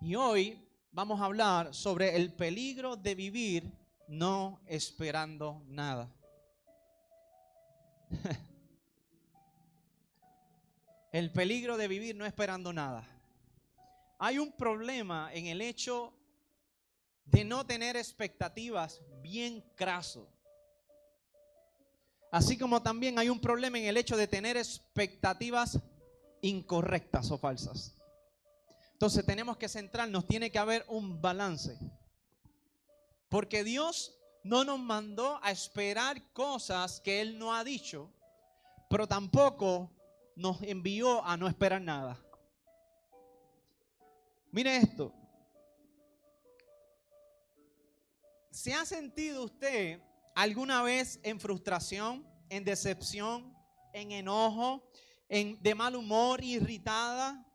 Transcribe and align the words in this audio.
Y 0.00 0.14
hoy 0.14 0.62
vamos 0.92 1.20
a 1.20 1.24
hablar 1.24 1.74
sobre 1.74 2.16
el 2.16 2.32
peligro 2.32 2.96
de 2.96 3.14
vivir 3.14 3.72
no 4.08 4.60
esperando 4.66 5.62
nada. 5.68 6.12
el 11.12 11.32
peligro 11.32 11.76
de 11.76 11.88
vivir 11.88 12.14
no 12.14 12.26
esperando 12.26 12.72
nada. 12.72 13.04
Hay 14.18 14.38
un 14.38 14.52
problema 14.52 15.32
en 15.32 15.46
el 15.46 15.60
hecho 15.62 16.12
de 17.24 17.44
no 17.44 17.66
tener 17.66 17.96
expectativas 17.96 19.00
bien 19.22 19.64
craso. 19.74 20.28
Así 22.30 22.58
como 22.58 22.82
también 22.82 23.18
hay 23.18 23.30
un 23.30 23.40
problema 23.40 23.78
en 23.78 23.86
el 23.86 23.96
hecho 23.96 24.16
de 24.16 24.28
tener 24.28 24.56
expectativas 24.56 25.80
incorrectas 26.42 27.30
o 27.30 27.38
falsas. 27.38 27.95
Entonces 28.96 29.26
tenemos 29.26 29.58
que 29.58 29.68
centrarnos, 29.68 30.26
tiene 30.26 30.50
que 30.50 30.58
haber 30.58 30.82
un 30.88 31.20
balance. 31.20 31.78
Porque 33.28 33.62
Dios 33.62 34.18
no 34.42 34.64
nos 34.64 34.78
mandó 34.78 35.38
a 35.42 35.50
esperar 35.50 36.32
cosas 36.32 36.98
que 37.02 37.20
Él 37.20 37.38
no 37.38 37.54
ha 37.54 37.62
dicho, 37.62 38.10
pero 38.88 39.06
tampoco 39.06 39.92
nos 40.34 40.62
envió 40.62 41.22
a 41.22 41.36
no 41.36 41.46
esperar 41.46 41.82
nada. 41.82 42.18
Mire 44.50 44.78
esto. 44.78 45.12
¿Se 48.50 48.72
ha 48.72 48.86
sentido 48.86 49.44
usted 49.44 50.00
alguna 50.34 50.82
vez 50.82 51.20
en 51.22 51.38
frustración, 51.38 52.26
en 52.48 52.64
decepción, 52.64 53.54
en 53.92 54.12
enojo, 54.12 54.88
en, 55.28 55.62
de 55.62 55.74
mal 55.74 55.96
humor, 55.96 56.42
irritada 56.42 57.45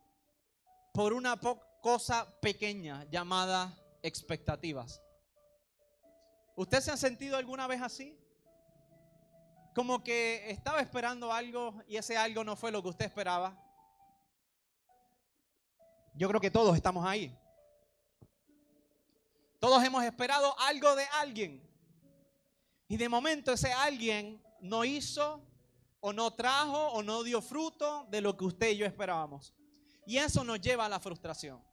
por 0.91 1.13
una 1.13 1.39
cosa 1.81 2.27
pequeña 2.41 3.05
llamada 3.09 3.77
expectativas? 4.01 5.01
¿Usted 6.55 6.81
se 6.81 6.91
ha 6.91 6.97
sentido 6.97 7.37
alguna 7.37 7.67
vez 7.67 7.81
así? 7.81 8.17
Como 9.73 10.03
que 10.03 10.49
estaba 10.51 10.81
esperando 10.81 11.31
algo 11.31 11.81
y 11.87 11.95
ese 11.97 12.17
algo 12.17 12.43
no 12.43 12.55
fue 12.55 12.71
lo 12.71 12.83
que 12.83 12.89
usted 12.89 13.05
esperaba. 13.05 13.57
Yo 16.13 16.27
creo 16.27 16.41
que 16.41 16.51
todos 16.51 16.75
estamos 16.75 17.05
ahí. 17.05 17.37
Todos 19.59 19.83
hemos 19.83 20.03
esperado 20.03 20.53
algo 20.59 20.95
de 20.95 21.05
alguien. 21.19 21.67
Y 22.87 22.97
de 22.97 23.07
momento 23.07 23.53
ese 23.53 23.71
alguien 23.71 24.43
no 24.59 24.83
hizo 24.83 25.41
o 26.01 26.11
no 26.11 26.33
trajo 26.33 26.87
o 26.89 27.01
no 27.01 27.23
dio 27.23 27.41
fruto 27.41 28.05
de 28.09 28.19
lo 28.19 28.35
que 28.35 28.43
usted 28.43 28.71
y 28.71 28.77
yo 28.77 28.85
esperábamos. 28.85 29.53
Y 30.11 30.17
eso 30.17 30.43
nos 30.43 30.59
lleva 30.59 30.87
a 30.87 30.89
la 30.89 30.99
frustración. 30.99 31.63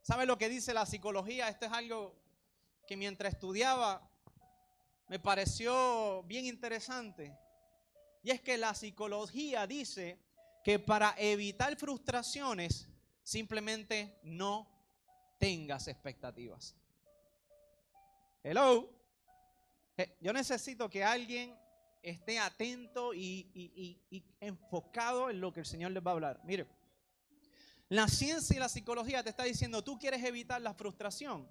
¿Sabe 0.00 0.24
lo 0.24 0.38
que 0.38 0.48
dice 0.48 0.72
la 0.72 0.86
psicología? 0.86 1.50
Esto 1.50 1.66
es 1.66 1.72
algo 1.72 2.16
que 2.86 2.96
mientras 2.96 3.34
estudiaba 3.34 4.10
me 5.06 5.18
pareció 5.18 6.22
bien 6.22 6.46
interesante. 6.46 7.38
Y 8.22 8.30
es 8.30 8.40
que 8.40 8.56
la 8.56 8.72
psicología 8.72 9.66
dice 9.66 10.18
que 10.64 10.78
para 10.78 11.14
evitar 11.18 11.76
frustraciones 11.76 12.88
simplemente 13.22 14.18
no 14.22 14.66
tengas 15.38 15.88
expectativas. 15.88 16.74
Hello. 18.42 18.88
Eh, 19.98 20.16
yo 20.22 20.32
necesito 20.32 20.88
que 20.88 21.04
alguien 21.04 21.54
esté 22.02 22.38
atento 22.38 23.14
y, 23.14 24.02
enfocado 24.40 25.30
en 25.30 25.40
lo 25.40 25.52
que 25.52 25.60
el 25.60 25.66
Señor 25.66 25.92
les 25.92 26.04
va 26.04 26.10
a 26.10 26.14
hablar. 26.14 26.40
Mire, 26.44 26.66
la 27.88 28.08
ciencia 28.08 28.56
y 28.56 28.58
la 28.58 28.68
psicología 28.68 29.22
te 29.22 29.30
está 29.30 29.44
diciendo, 29.44 29.82
tú 29.84 29.98
quieres 29.98 30.22
evitar 30.24 30.60
la 30.60 30.74
frustración. 30.74 31.48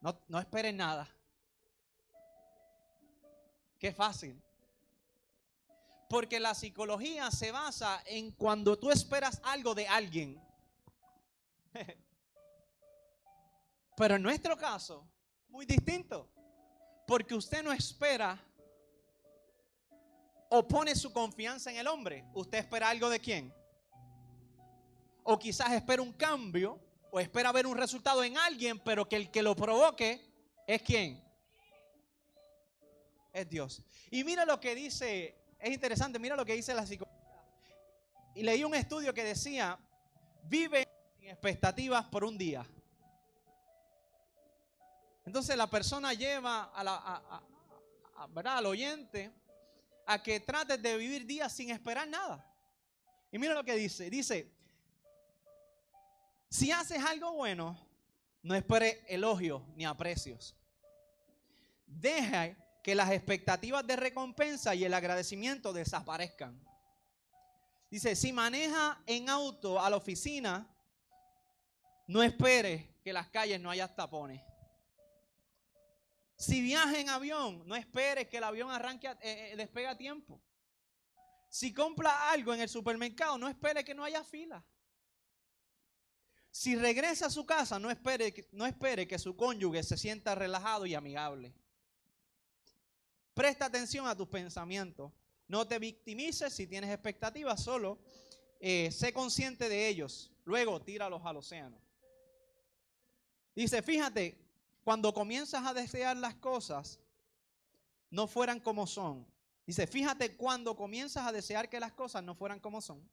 No, 0.00 0.18
no 0.28 0.38
esperes 0.38 0.74
nada. 0.74 1.08
Qué 3.78 3.92
fácil. 3.92 4.40
Porque 6.08 6.40
la 6.40 6.54
psicología 6.54 7.30
se 7.30 7.52
basa 7.52 8.02
en 8.06 8.30
cuando 8.32 8.78
tú 8.78 8.90
esperas 8.90 9.40
algo 9.44 9.74
de 9.74 9.86
alguien. 9.86 10.40
Pero 13.96 14.16
en 14.16 14.22
nuestro 14.22 14.56
caso, 14.56 15.06
muy 15.48 15.66
distinto. 15.66 16.30
Porque 17.06 17.34
usted 17.34 17.62
no 17.62 17.72
espera 17.72 18.40
o 20.48 20.66
pone 20.66 20.94
su 20.94 21.12
confianza 21.12 21.70
en 21.70 21.76
el 21.78 21.86
hombre. 21.86 22.24
Usted 22.34 22.58
espera 22.58 22.88
algo 22.88 23.08
de 23.08 23.20
quién. 23.20 23.54
O 25.22 25.38
quizás 25.38 25.72
espera 25.72 26.02
un 26.02 26.12
cambio 26.12 26.80
o 27.10 27.20
espera 27.20 27.52
ver 27.52 27.66
un 27.66 27.76
resultado 27.76 28.22
en 28.24 28.36
alguien, 28.38 28.78
pero 28.78 29.08
que 29.08 29.16
el 29.16 29.30
que 29.30 29.42
lo 29.42 29.54
provoque 29.54 30.24
es 30.66 30.82
quién. 30.82 31.22
Es 33.32 33.48
Dios. 33.48 33.82
Y 34.10 34.24
mira 34.24 34.44
lo 34.44 34.58
que 34.58 34.74
dice 34.74 35.38
es 35.58 35.72
interesante, 35.72 36.18
mira 36.18 36.36
lo 36.36 36.44
que 36.44 36.54
dice 36.54 36.72
la 36.72 36.86
psicología. 36.86 37.18
Y 38.34 38.42
leí 38.42 38.62
un 38.62 38.74
estudio 38.74 39.12
que 39.12 39.24
decía, 39.24 39.78
vive 40.44 40.86
sin 41.18 41.28
expectativas 41.28 42.04
por 42.06 42.24
un 42.24 42.38
día. 42.38 42.64
Entonces 45.26 45.56
la 45.56 45.66
persona 45.66 46.14
lleva 46.14 46.64
a 46.74 46.84
la, 46.84 47.42
al 48.56 48.66
oyente 48.66 49.32
a 50.10 50.22
que 50.22 50.40
trate 50.40 50.78
de 50.78 50.96
vivir 50.96 51.26
días 51.26 51.52
sin 51.52 51.70
esperar 51.70 52.08
nada. 52.08 52.42
Y 53.30 53.38
mira 53.38 53.52
lo 53.52 53.62
que 53.62 53.74
dice. 53.74 54.08
Dice, 54.08 54.50
si 56.48 56.72
haces 56.72 57.04
algo 57.04 57.34
bueno, 57.34 57.78
no 58.42 58.54
espere 58.54 59.04
elogios 59.06 59.60
ni 59.76 59.84
aprecios. 59.84 60.56
Deja 61.86 62.56
que 62.82 62.94
las 62.94 63.10
expectativas 63.10 63.86
de 63.86 63.96
recompensa 63.96 64.74
y 64.74 64.82
el 64.82 64.94
agradecimiento 64.94 65.74
desaparezcan. 65.74 66.58
Dice, 67.90 68.16
si 68.16 68.32
maneja 68.32 69.02
en 69.04 69.28
auto 69.28 69.78
a 69.78 69.90
la 69.90 69.96
oficina, 69.96 70.66
no 72.06 72.22
espere 72.22 72.94
que 73.04 73.12
las 73.12 73.28
calles 73.28 73.60
no 73.60 73.70
haya 73.70 73.94
tapones. 73.94 74.40
Si 76.38 76.62
viaja 76.62 77.00
en 77.00 77.08
avión, 77.08 77.66
no 77.66 77.74
espere 77.74 78.28
que 78.28 78.36
el 78.36 78.44
avión 78.44 78.70
arranque, 78.70 79.08
eh, 79.08 79.50
eh, 79.52 79.56
despegue 79.56 79.88
a 79.88 79.98
tiempo. 79.98 80.40
Si 81.48 81.74
compra 81.74 82.30
algo 82.30 82.54
en 82.54 82.60
el 82.60 82.68
supermercado, 82.68 83.36
no 83.36 83.48
espere 83.48 83.84
que 83.84 83.92
no 83.92 84.04
haya 84.04 84.22
fila. 84.22 84.64
Si 86.48 86.76
regresa 86.76 87.26
a 87.26 87.30
su 87.30 87.44
casa, 87.44 87.80
no 87.80 87.90
espere, 87.90 88.48
no 88.52 88.66
espere 88.66 89.08
que 89.08 89.18
su 89.18 89.36
cónyuge 89.36 89.82
se 89.82 89.96
sienta 89.96 90.36
relajado 90.36 90.86
y 90.86 90.94
amigable. 90.94 91.52
Presta 93.34 93.66
atención 93.66 94.06
a 94.06 94.16
tus 94.16 94.28
pensamientos. 94.28 95.12
No 95.48 95.66
te 95.66 95.80
victimices 95.80 96.52
si 96.52 96.68
tienes 96.68 96.90
expectativas, 96.90 97.64
solo 97.64 97.98
eh, 98.60 98.92
sé 98.92 99.12
consciente 99.12 99.68
de 99.68 99.88
ellos. 99.88 100.30
Luego 100.44 100.80
tíralos 100.82 101.22
al 101.24 101.38
océano. 101.38 101.80
Dice, 103.56 103.82
fíjate, 103.82 104.47
cuando 104.88 105.12
comienzas 105.12 105.66
a 105.66 105.74
desear 105.74 106.16
las 106.16 106.36
cosas, 106.36 106.98
no 108.08 108.26
fueran 108.26 108.58
como 108.58 108.86
son. 108.86 109.30
Dice, 109.66 109.86
fíjate 109.86 110.34
cuando 110.34 110.74
comienzas 110.74 111.26
a 111.26 111.30
desear 111.30 111.68
que 111.68 111.78
las 111.78 111.92
cosas 111.92 112.24
no 112.24 112.34
fueran 112.34 112.58
como 112.58 112.80
son. 112.80 113.06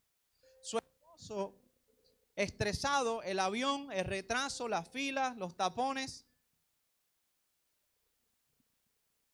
Su 0.62 0.78
esposo 0.78 1.54
estresado, 2.34 3.22
el 3.24 3.42
avión, 3.42 3.92
el 3.92 4.06
retraso, 4.06 4.70
las 4.70 4.88
filas, 4.88 5.36
los 5.36 5.58
tapones, 5.58 6.26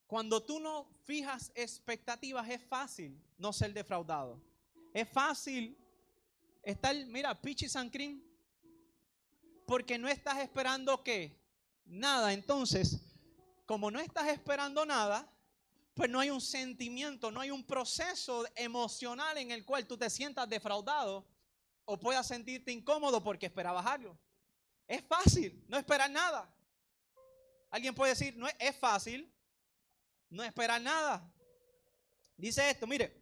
Cuando 0.08 0.44
tú 0.44 0.60
no 0.60 0.90
fijas 1.06 1.52
expectativas 1.54 2.50
es 2.50 2.64
fácil 2.64 3.24
no 3.38 3.54
ser 3.54 3.72
defraudado. 3.72 4.42
Es 4.96 5.08
fácil 5.08 5.78
estar, 6.64 6.96
mira, 7.06 7.40
pichi 7.40 7.70
san 7.70 7.92
porque 9.68 10.00
no 10.00 10.08
estás 10.08 10.40
esperando 10.40 11.04
qué? 11.04 11.41
Nada. 11.86 12.34
Entonces, 12.34 13.00
como 13.66 13.92
no 13.92 14.00
estás 14.00 14.28
esperando 14.28 14.86
nada, 14.86 15.32
pues 15.94 16.10
no 16.10 16.20
hay 16.20 16.30
un 16.30 16.42
sentimiento, 16.42 17.32
no 17.32 17.42
hay 17.42 17.52
un 17.52 17.66
proceso 17.66 18.46
emocional 18.56 19.38
en 19.38 19.52
el 19.52 19.66
cual 19.66 19.86
tú 19.86 19.98
te 19.98 20.10
sientas 20.10 20.50
defraudado 20.50 21.28
o 21.86 22.00
puedas 22.00 22.28
sentirte 22.28 22.72
incómodo 22.72 23.24
porque 23.24 23.48
esperabas 23.48 23.86
algo. 23.86 24.18
Es 24.88 25.04
fácil 25.04 25.64
no 25.68 25.78
esperar 25.78 26.10
nada. 26.10 26.54
Alguien 27.70 27.96
puede 27.96 28.12
decir, 28.12 28.36
no 28.36 28.48
es 28.60 28.76
fácil 28.78 29.32
no 30.30 30.44
esperar 30.44 30.82
nada. 30.82 31.32
Dice 32.38 32.70
esto, 32.70 32.88
mire, 32.88 33.22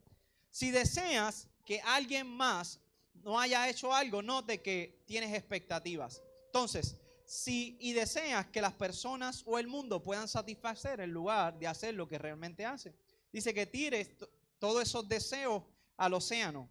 si 0.52 0.72
deseas 0.72 1.48
que 1.66 1.82
alguien 1.82 2.28
más 2.28 2.80
no 3.14 3.40
haya 3.40 3.68
hecho 3.68 3.94
algo, 3.94 4.22
note 4.22 4.62
que 4.62 5.04
tienes 5.06 5.34
expectativas. 5.34 6.22
Entonces, 6.46 6.96
si 7.30 7.78
y 7.80 7.94
deseas 7.94 8.48
que 8.48 8.60
las 8.60 8.74
personas 8.74 9.44
o 9.46 9.60
el 9.60 9.68
mundo 9.68 10.02
puedan 10.02 10.28
satisfacer 10.28 11.00
en 11.00 11.12
lugar 11.12 11.60
de 11.60 11.68
hacer 11.68 11.94
lo 11.94 12.08
que 12.08 12.18
realmente 12.18 12.66
hacen, 12.66 12.96
dice 13.32 13.54
que 13.54 13.68
tires 13.68 14.10
todos 14.58 14.82
esos 14.82 15.08
deseos 15.08 15.62
al 15.96 16.16
océano, 16.16 16.68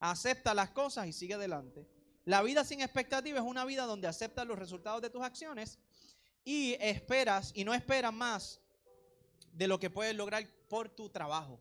acepta 0.00 0.52
las 0.52 0.70
cosas 0.70 1.06
y 1.06 1.12
sigue 1.12 1.34
adelante. 1.34 1.86
La 2.24 2.42
vida 2.42 2.64
sin 2.64 2.80
expectativa 2.80 3.38
es 3.38 3.44
una 3.44 3.64
vida 3.64 3.84
donde 3.84 4.08
aceptas 4.08 4.44
los 4.48 4.58
resultados 4.58 5.00
de 5.00 5.10
tus 5.10 5.22
acciones 5.22 5.78
y 6.44 6.76
esperas 6.80 7.52
y 7.54 7.64
no 7.64 7.72
esperas 7.72 8.12
más 8.12 8.60
de 9.52 9.68
lo 9.68 9.78
que 9.78 9.90
puedes 9.90 10.16
lograr 10.16 10.44
por 10.68 10.88
tu 10.88 11.08
trabajo. 11.08 11.60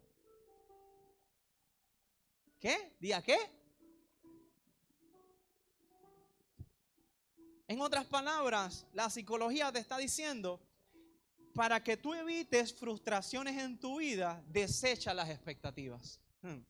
¿Qué? 2.59 2.97
¿Día 2.99 3.21
qué? 3.21 3.58
En 7.69 7.81
otras 7.81 8.07
palabras, 8.07 8.87
la 8.93 9.11
psicología 9.11 9.71
te 9.71 9.77
está 9.77 9.99
diciendo, 9.99 10.59
para 11.53 11.83
que 11.83 11.97
tú 11.97 12.15
evites 12.15 12.73
frustraciones 12.73 13.55
en 13.61 13.79
tu 13.79 13.99
vida, 13.99 14.43
desecha 14.47 15.13
las 15.13 15.29
expectativas. 15.29 16.19
Hmm. 16.41 16.61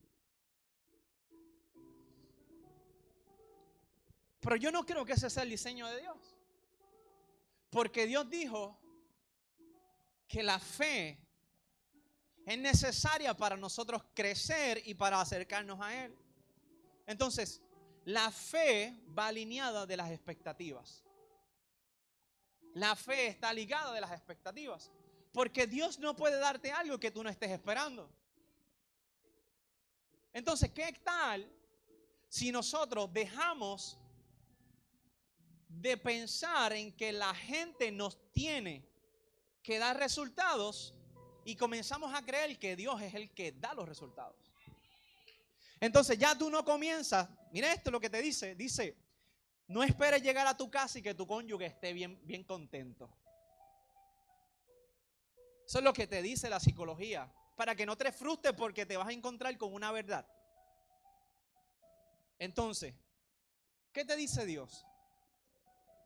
Pero 4.42 4.58
yo 4.58 4.74
no 4.74 4.86
creo 4.86 5.06
que 5.06 5.14
ese 5.14 5.30
sea 5.30 5.44
el 5.44 5.50
diseño 5.52 5.88
de 5.88 6.02
Dios. 6.02 6.36
Porque 7.70 8.06
Dios 8.06 8.30
dijo 8.30 8.78
que 10.28 10.44
la 10.44 10.60
fe 10.60 11.18
es 12.46 12.58
necesaria 12.58 13.34
para 13.38 13.56
nosotros 13.56 14.04
crecer 14.14 14.82
y 14.84 14.96
para 14.96 15.22
acercarnos 15.22 15.80
a 15.80 16.04
Él. 16.04 16.14
Entonces, 17.08 17.62
la 18.10 18.32
fe 18.32 19.04
va 19.16 19.28
alineada 19.28 19.86
de 19.86 19.96
las 19.96 20.10
expectativas. 20.10 21.04
La 22.74 22.96
fe 22.96 23.28
está 23.28 23.54
ligada 23.54 23.94
de 23.94 24.02
las 24.02 24.12
expectativas. 24.12 24.92
Porque 25.32 25.68
Dios 25.68 26.00
no 26.00 26.16
puede 26.16 26.40
darte 26.40 26.72
algo 26.72 27.00
que 27.00 27.12
tú 27.12 27.24
no 27.24 27.30
estés 27.30 27.52
esperando. 27.52 28.10
Entonces, 30.34 30.72
¿qué 30.72 30.92
tal 31.04 31.48
si 32.28 32.52
nosotros 32.52 33.14
dejamos 33.14 34.00
de 35.68 35.96
pensar 35.96 36.74
en 36.74 36.92
que 36.98 37.12
la 37.12 37.36
gente 37.36 37.92
nos 37.92 38.32
tiene 38.32 38.90
que 39.62 39.78
dar 39.78 39.98
resultados 39.98 40.96
y 41.46 41.56
comenzamos 41.56 42.12
a 42.16 42.26
creer 42.26 42.58
que 42.58 42.76
Dios 42.76 43.00
es 43.04 43.14
el 43.14 43.32
que 43.36 43.52
da 43.52 43.76
los 43.76 43.88
resultados. 43.88 44.49
Entonces 45.80 46.18
ya 46.18 46.38
tú 46.38 46.50
no 46.50 46.66
comienzas, 46.66 47.30
mira 47.52 47.72
esto 47.72 47.90
lo 47.92 48.00
que 48.00 48.10
te 48.10 48.22
dice, 48.22 48.56
dice, 48.56 48.98
no 49.68 49.84
esperes 49.84 50.22
llegar 50.22 50.46
a 50.48 50.58
tu 50.58 50.70
casa 50.70 51.00
y 51.00 51.02
que 51.02 51.14
tu 51.14 51.26
cónyuge 51.26 51.68
esté 51.68 51.94
bien, 51.94 52.20
bien 52.26 52.44
contento. 52.44 53.10
Eso 55.66 55.78
es 55.78 55.84
lo 55.84 55.94
que 55.94 56.08
te 56.08 56.22
dice 56.22 56.50
la 56.50 56.60
psicología, 56.60 57.32
para 57.56 57.76
que 57.76 57.86
no 57.86 57.96
te 57.96 58.12
frustres 58.12 58.56
porque 58.56 58.86
te 58.86 58.98
vas 58.98 59.08
a 59.08 59.12
encontrar 59.12 59.56
con 59.58 59.74
una 59.74 59.92
verdad. 59.92 60.28
Entonces, 62.40 62.96
¿qué 63.94 64.04
te 64.04 64.16
dice 64.16 64.46
Dios? 64.46 64.86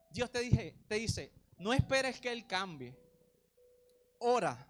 Dios 0.09 0.29
te, 0.29 0.41
dije, 0.41 0.75
te 0.87 0.95
dice, 0.95 1.31
no 1.57 1.73
esperes 1.73 2.19
que 2.19 2.31
Él 2.31 2.45
cambie. 2.45 2.95
Ora. 4.19 4.67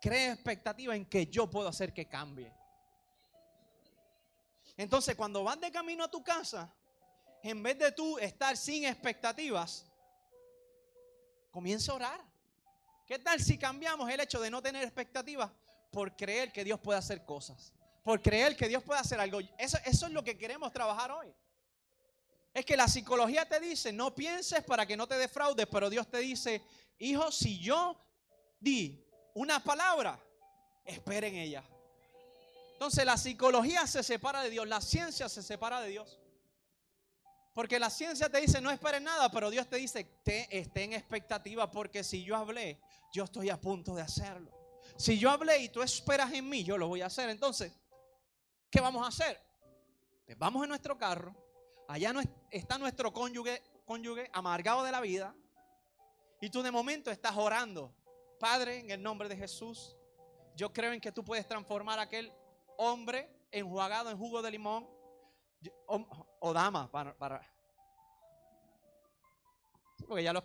Cree 0.00 0.32
expectativa 0.32 0.94
en 0.94 1.06
que 1.06 1.26
yo 1.26 1.48
puedo 1.48 1.68
hacer 1.68 1.94
que 1.94 2.06
cambie. 2.06 2.52
Entonces, 4.76 5.14
cuando 5.14 5.44
vas 5.44 5.60
de 5.60 5.70
camino 5.70 6.04
a 6.04 6.10
tu 6.10 6.22
casa, 6.22 6.72
en 7.42 7.62
vez 7.62 7.78
de 7.78 7.92
tú 7.92 8.18
estar 8.18 8.56
sin 8.56 8.84
expectativas, 8.84 9.84
comienza 11.50 11.92
a 11.92 11.94
orar. 11.96 12.20
¿Qué 13.06 13.18
tal 13.18 13.38
si 13.40 13.58
cambiamos 13.58 14.08
el 14.10 14.20
hecho 14.20 14.40
de 14.40 14.50
no 14.50 14.62
tener 14.62 14.82
expectativas 14.82 15.50
por 15.90 16.16
creer 16.16 16.50
que 16.52 16.64
Dios 16.64 16.80
puede 16.80 16.98
hacer 16.98 17.24
cosas? 17.24 17.72
Por 18.02 18.20
creer 18.20 18.56
que 18.56 18.66
Dios 18.66 18.82
puede 18.82 19.00
hacer 19.00 19.20
algo. 19.20 19.40
Eso, 19.58 19.78
eso 19.84 20.06
es 20.06 20.12
lo 20.12 20.24
que 20.24 20.36
queremos 20.36 20.72
trabajar 20.72 21.12
hoy. 21.12 21.32
Es 22.54 22.64
que 22.64 22.76
la 22.76 22.88
psicología 22.88 23.48
te 23.48 23.60
dice, 23.60 23.92
no 23.92 24.14
pienses 24.14 24.64
para 24.64 24.86
que 24.86 24.96
no 24.96 25.06
te 25.06 25.18
defraudes, 25.18 25.66
pero 25.66 25.90
Dios 25.90 26.08
te 26.08 26.18
dice, 26.18 26.62
hijo, 26.98 27.30
si 27.30 27.58
yo 27.58 28.00
di 28.58 29.04
una 29.34 29.62
palabra, 29.62 30.18
esperen 30.84 31.34
ella. 31.34 31.62
Entonces 32.84 33.06
la 33.06 33.16
psicología 33.16 33.86
se 33.86 34.02
separa 34.02 34.42
de 34.42 34.50
Dios, 34.50 34.68
la 34.68 34.82
ciencia 34.82 35.26
se 35.30 35.42
separa 35.42 35.80
de 35.80 35.88
Dios. 35.88 36.20
Porque 37.54 37.78
la 37.78 37.88
ciencia 37.88 38.28
te 38.28 38.42
dice, 38.42 38.60
no 38.60 38.70
esperes 38.70 39.00
nada, 39.00 39.30
pero 39.30 39.48
Dios 39.48 39.66
te 39.70 39.76
dice, 39.76 40.04
te, 40.22 40.54
esté 40.54 40.82
en 40.82 40.92
expectativa, 40.92 41.70
porque 41.70 42.04
si 42.04 42.22
yo 42.24 42.36
hablé, 42.36 42.78
yo 43.10 43.24
estoy 43.24 43.48
a 43.48 43.58
punto 43.58 43.94
de 43.94 44.02
hacerlo. 44.02 44.52
Si 44.98 45.18
yo 45.18 45.30
hablé 45.30 45.60
y 45.60 45.70
tú 45.70 45.80
esperas 45.80 46.30
en 46.34 46.46
mí, 46.46 46.62
yo 46.62 46.76
lo 46.76 46.86
voy 46.86 47.00
a 47.00 47.06
hacer. 47.06 47.30
Entonces, 47.30 47.72
¿qué 48.70 48.82
vamos 48.82 49.02
a 49.02 49.08
hacer? 49.08 49.40
Pues 50.26 50.36
vamos 50.36 50.62
en 50.62 50.68
nuestro 50.68 50.98
carro, 50.98 51.34
Allá 51.88 52.12
no 52.12 52.20
está 52.50 52.76
nuestro 52.76 53.14
cónyuge, 53.14 53.62
cónyuge 53.86 54.28
amargado 54.34 54.82
de 54.82 54.92
la 54.92 55.00
vida. 55.00 55.34
Y 56.38 56.50
tú 56.50 56.62
de 56.62 56.70
momento 56.70 57.10
estás 57.10 57.34
orando. 57.34 57.94
Padre, 58.38 58.80
en 58.80 58.90
el 58.90 59.02
nombre 59.02 59.26
de 59.26 59.38
Jesús, 59.38 59.96
yo 60.54 60.70
creo 60.70 60.92
en 60.92 61.00
que 61.00 61.12
tú 61.12 61.24
puedes 61.24 61.48
transformar 61.48 61.98
aquel 61.98 62.30
hombre 62.78 63.46
enjuagado 63.50 64.10
en 64.10 64.18
jugo 64.18 64.42
de 64.42 64.50
limón. 64.50 64.88
O, 66.40 66.52
dama, 66.52 66.90
para, 66.90 67.14
porque 70.06 70.22
ya 70.22 70.32
los, 70.32 70.44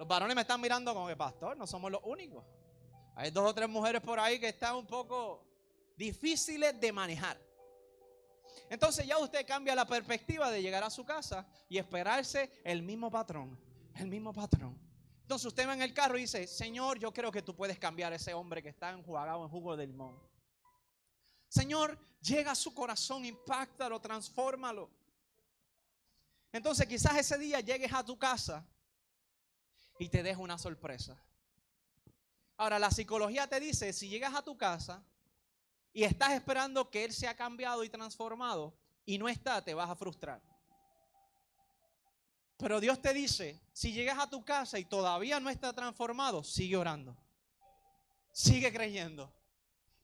los 0.00 0.08
varones 0.08 0.34
me 0.34 0.42
están 0.42 0.60
mirando 0.60 0.92
como 0.94 1.06
que 1.06 1.16
pastor, 1.16 1.56
no 1.56 1.66
somos 1.66 1.90
los 1.90 2.00
únicos. 2.04 2.44
Hay 3.14 3.30
dos 3.30 3.50
o 3.50 3.54
tres 3.54 3.68
mujeres 3.68 4.00
por 4.00 4.18
ahí 4.18 4.40
que 4.40 4.48
están 4.48 4.76
un 4.76 4.86
poco 4.86 5.46
difíciles 5.96 6.80
de 6.80 6.90
manejar. 6.90 7.38
Entonces 8.70 9.06
ya 9.06 9.18
usted 9.18 9.46
cambia 9.46 9.74
la 9.74 9.86
perspectiva 9.86 10.50
de 10.50 10.62
llegar 10.62 10.82
a 10.82 10.90
su 10.90 11.04
casa 11.04 11.46
y 11.68 11.76
esperarse 11.76 12.50
el 12.64 12.82
mismo 12.82 13.10
patrón, 13.10 13.58
el 13.96 14.06
mismo 14.06 14.32
patrón. 14.32 14.78
Entonces 15.22 15.46
usted 15.46 15.68
va 15.68 15.74
en 15.74 15.82
el 15.82 15.92
carro 15.92 16.16
y 16.16 16.22
dice, 16.22 16.46
Señor, 16.46 16.98
yo 16.98 17.12
creo 17.12 17.30
que 17.30 17.42
tú 17.42 17.54
puedes 17.54 17.78
cambiar 17.78 18.12
a 18.12 18.16
ese 18.16 18.32
hombre 18.32 18.62
que 18.62 18.70
está 18.70 18.90
enjuagado 18.90 19.44
en 19.44 19.50
jugo 19.50 19.76
de 19.76 19.86
limón. 19.86 20.18
Señor, 21.50 21.98
llega 22.22 22.52
a 22.52 22.54
su 22.54 22.72
corazón, 22.72 23.24
impactalo, 23.26 24.00
transfórmalo. 24.00 24.88
Entonces 26.52 26.86
quizás 26.86 27.16
ese 27.16 27.36
día 27.38 27.58
llegues 27.60 27.92
a 27.92 28.04
tu 28.04 28.16
casa 28.16 28.64
y 29.98 30.08
te 30.08 30.22
deja 30.22 30.40
una 30.40 30.58
sorpresa. 30.58 31.20
Ahora, 32.56 32.78
la 32.78 32.90
psicología 32.90 33.48
te 33.48 33.58
dice, 33.58 33.92
si 33.92 34.08
llegas 34.08 34.34
a 34.34 34.42
tu 34.42 34.56
casa 34.56 35.02
y 35.92 36.04
estás 36.04 36.32
esperando 36.32 36.88
que 36.88 37.04
Él 37.04 37.12
sea 37.12 37.34
cambiado 37.34 37.82
y 37.82 37.88
transformado 37.88 38.72
y 39.04 39.18
no 39.18 39.28
está, 39.28 39.64
te 39.64 39.74
vas 39.74 39.90
a 39.90 39.96
frustrar. 39.96 40.40
Pero 42.58 42.78
Dios 42.78 43.02
te 43.02 43.12
dice, 43.12 43.60
si 43.72 43.92
llegas 43.92 44.18
a 44.20 44.30
tu 44.30 44.44
casa 44.44 44.78
y 44.78 44.84
todavía 44.84 45.40
no 45.40 45.50
está 45.50 45.72
transformado, 45.72 46.44
sigue 46.44 46.76
orando. 46.76 47.16
Sigue 48.30 48.72
creyendo. 48.72 49.32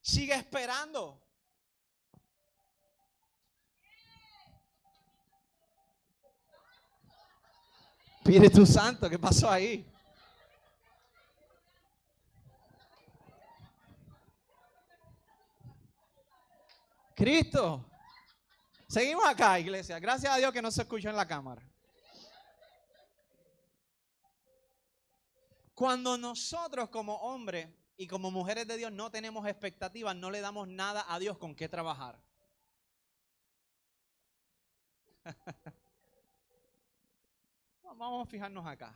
Sigue 0.01 0.35
esperando. 0.35 1.26
Espíritu 8.27 8.67
Santo, 8.67 9.09
¿qué 9.09 9.21
pasó 9.21 9.49
ahí? 9.49 9.87
Cristo. 17.15 17.89
Seguimos 18.89 19.25
acá, 19.29 19.61
iglesia. 19.61 20.01
Gracias 20.01 20.33
a 20.33 20.39
Dios 20.39 20.53
que 20.53 20.61
no 20.61 20.73
se 20.73 20.83
escucha 20.83 21.11
en 21.11 21.15
la 21.15 21.29
cámara. 21.29 21.63
Cuando 25.73 26.19
nosotros 26.19 26.89
como 26.89 27.15
hombres 27.19 27.69
y 27.97 28.09
como 28.09 28.33
mujeres 28.33 28.67
de 28.67 28.77
Dios 28.77 28.91
no 28.91 29.09
tenemos 29.09 29.47
expectativas, 29.47 30.17
no 30.17 30.33
le 30.33 30.41
damos 30.41 30.67
nada 30.67 31.05
a 31.09 31.21
Dios 31.21 31.39
con 31.39 31.55
qué 31.55 31.69
trabajar. 31.69 32.21
Vamos 37.97 38.27
a 38.27 38.31
fijarnos 38.31 38.67
acá. 38.67 38.95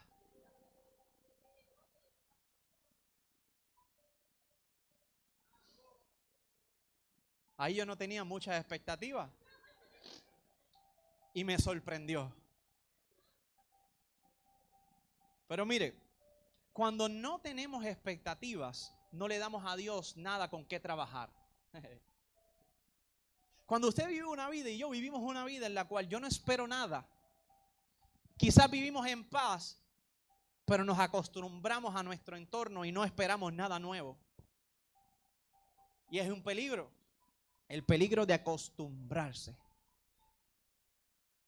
Ahí 7.56 7.74
yo 7.74 7.86
no 7.86 7.96
tenía 7.96 8.24
muchas 8.24 8.58
expectativas. 8.58 9.30
Y 11.32 11.44
me 11.44 11.58
sorprendió. 11.58 12.34
Pero 15.46 15.66
mire, 15.66 15.94
cuando 16.72 17.08
no 17.08 17.40
tenemos 17.40 17.84
expectativas, 17.84 18.94
no 19.12 19.28
le 19.28 19.38
damos 19.38 19.64
a 19.66 19.76
Dios 19.76 20.16
nada 20.16 20.48
con 20.48 20.64
qué 20.64 20.78
trabajar. 20.78 21.30
Cuando 23.66 23.88
usted 23.88 24.08
vive 24.08 24.26
una 24.26 24.50
vida 24.50 24.68
y 24.68 24.78
yo 24.78 24.90
vivimos 24.90 25.20
una 25.20 25.44
vida 25.44 25.66
en 25.66 25.74
la 25.74 25.86
cual 25.86 26.08
yo 26.08 26.18
no 26.18 26.26
espero 26.26 26.66
nada, 26.66 27.06
quizás 28.40 28.70
vivimos 28.70 29.06
en 29.06 29.22
paz, 29.22 29.78
pero 30.64 30.82
nos 30.82 30.98
acostumbramos 30.98 31.94
a 31.94 32.02
nuestro 32.02 32.38
entorno 32.38 32.86
y 32.86 32.90
no 32.90 33.04
esperamos 33.04 33.52
nada 33.52 33.78
nuevo. 33.78 34.18
Y 36.08 36.18
es 36.18 36.30
un 36.30 36.42
peligro 36.42 36.90
el 37.68 37.84
peligro 37.84 38.24
de 38.24 38.32
acostumbrarse. 38.34 39.54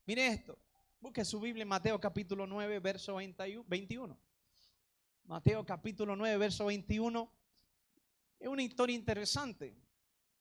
Mire 0.05 0.27
esto. 0.29 0.57
Busque 1.01 1.25
su 1.25 1.41
Biblia 1.41 1.63
en 1.63 1.69
Mateo 1.69 1.99
capítulo 1.99 2.47
9, 2.47 2.79
verso 2.79 3.17
21. 3.17 4.17
Mateo 5.25 5.65
capítulo 5.65 6.15
9, 6.15 6.37
verso 6.37 6.67
21. 6.67 7.33
Es 8.39 8.49
una 8.49 8.63
historia 8.63 8.95
interesante 8.95 9.75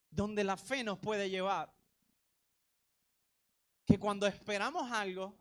donde 0.09 0.43
la 0.43 0.57
fe 0.57 0.83
nos 0.83 0.99
puede 0.99 1.29
llevar. 1.29 1.73
Que 3.85 3.97
cuando 3.97 4.27
esperamos 4.27 4.91
algo 4.91 5.40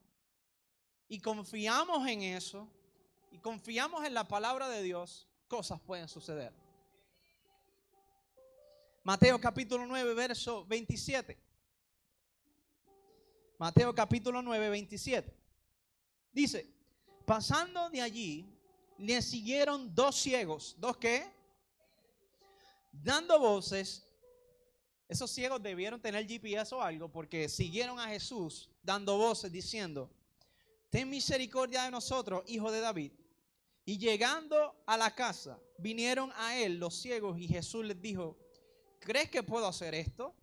y 1.10 1.18
confiamos 1.18 2.06
en 2.06 2.22
eso 2.22 2.68
y 3.32 3.38
confiamos 3.38 4.04
en 4.04 4.14
la 4.14 4.28
palabra 4.28 4.68
de 4.68 4.80
Dios, 4.80 5.26
cosas 5.48 5.80
pueden 5.80 6.08
suceder. 6.08 6.52
Mateo 9.02 9.40
capítulo 9.40 9.86
9, 9.86 10.14
verso 10.14 10.64
27. 10.66 11.36
Mateo 13.58 13.92
capítulo 13.92 14.40
9, 14.40 14.70
27. 14.70 15.36
Dice, 16.32 16.72
pasando 17.26 17.90
de 17.90 18.00
allí, 18.00 18.46
le 18.96 19.20
siguieron 19.20 19.92
dos 19.92 20.14
ciegos. 20.14 20.76
¿Dos 20.78 20.96
qué? 20.96 21.28
Dando 22.92 23.36
voces. 23.40 24.06
Esos 25.08 25.28
ciegos 25.28 25.60
debieron 25.60 26.00
tener 26.00 26.24
GPS 26.24 26.72
o 26.72 26.80
algo 26.80 27.08
porque 27.10 27.48
siguieron 27.48 27.98
a 27.98 28.06
Jesús 28.06 28.70
dando 28.80 29.18
voces 29.18 29.50
diciendo, 29.50 30.08
ten 30.90 31.08
misericordia 31.08 31.84
de 31.84 31.90
nosotros, 31.90 32.42
hijo 32.46 32.70
de 32.70 32.80
David. 32.80 33.12
Y 33.84 33.98
llegando 33.98 34.82
a 34.86 34.96
la 34.96 35.14
casa, 35.14 35.58
vinieron 35.78 36.30
a 36.36 36.58
él 36.58 36.78
los 36.78 37.00
ciegos 37.00 37.38
y 37.38 37.48
Jesús 37.48 37.84
les 37.84 38.00
dijo, 38.00 38.36
¿crees 38.98 39.30
que 39.30 39.42
puedo 39.42 39.66
hacer 39.66 39.94
esto? 39.94 40.34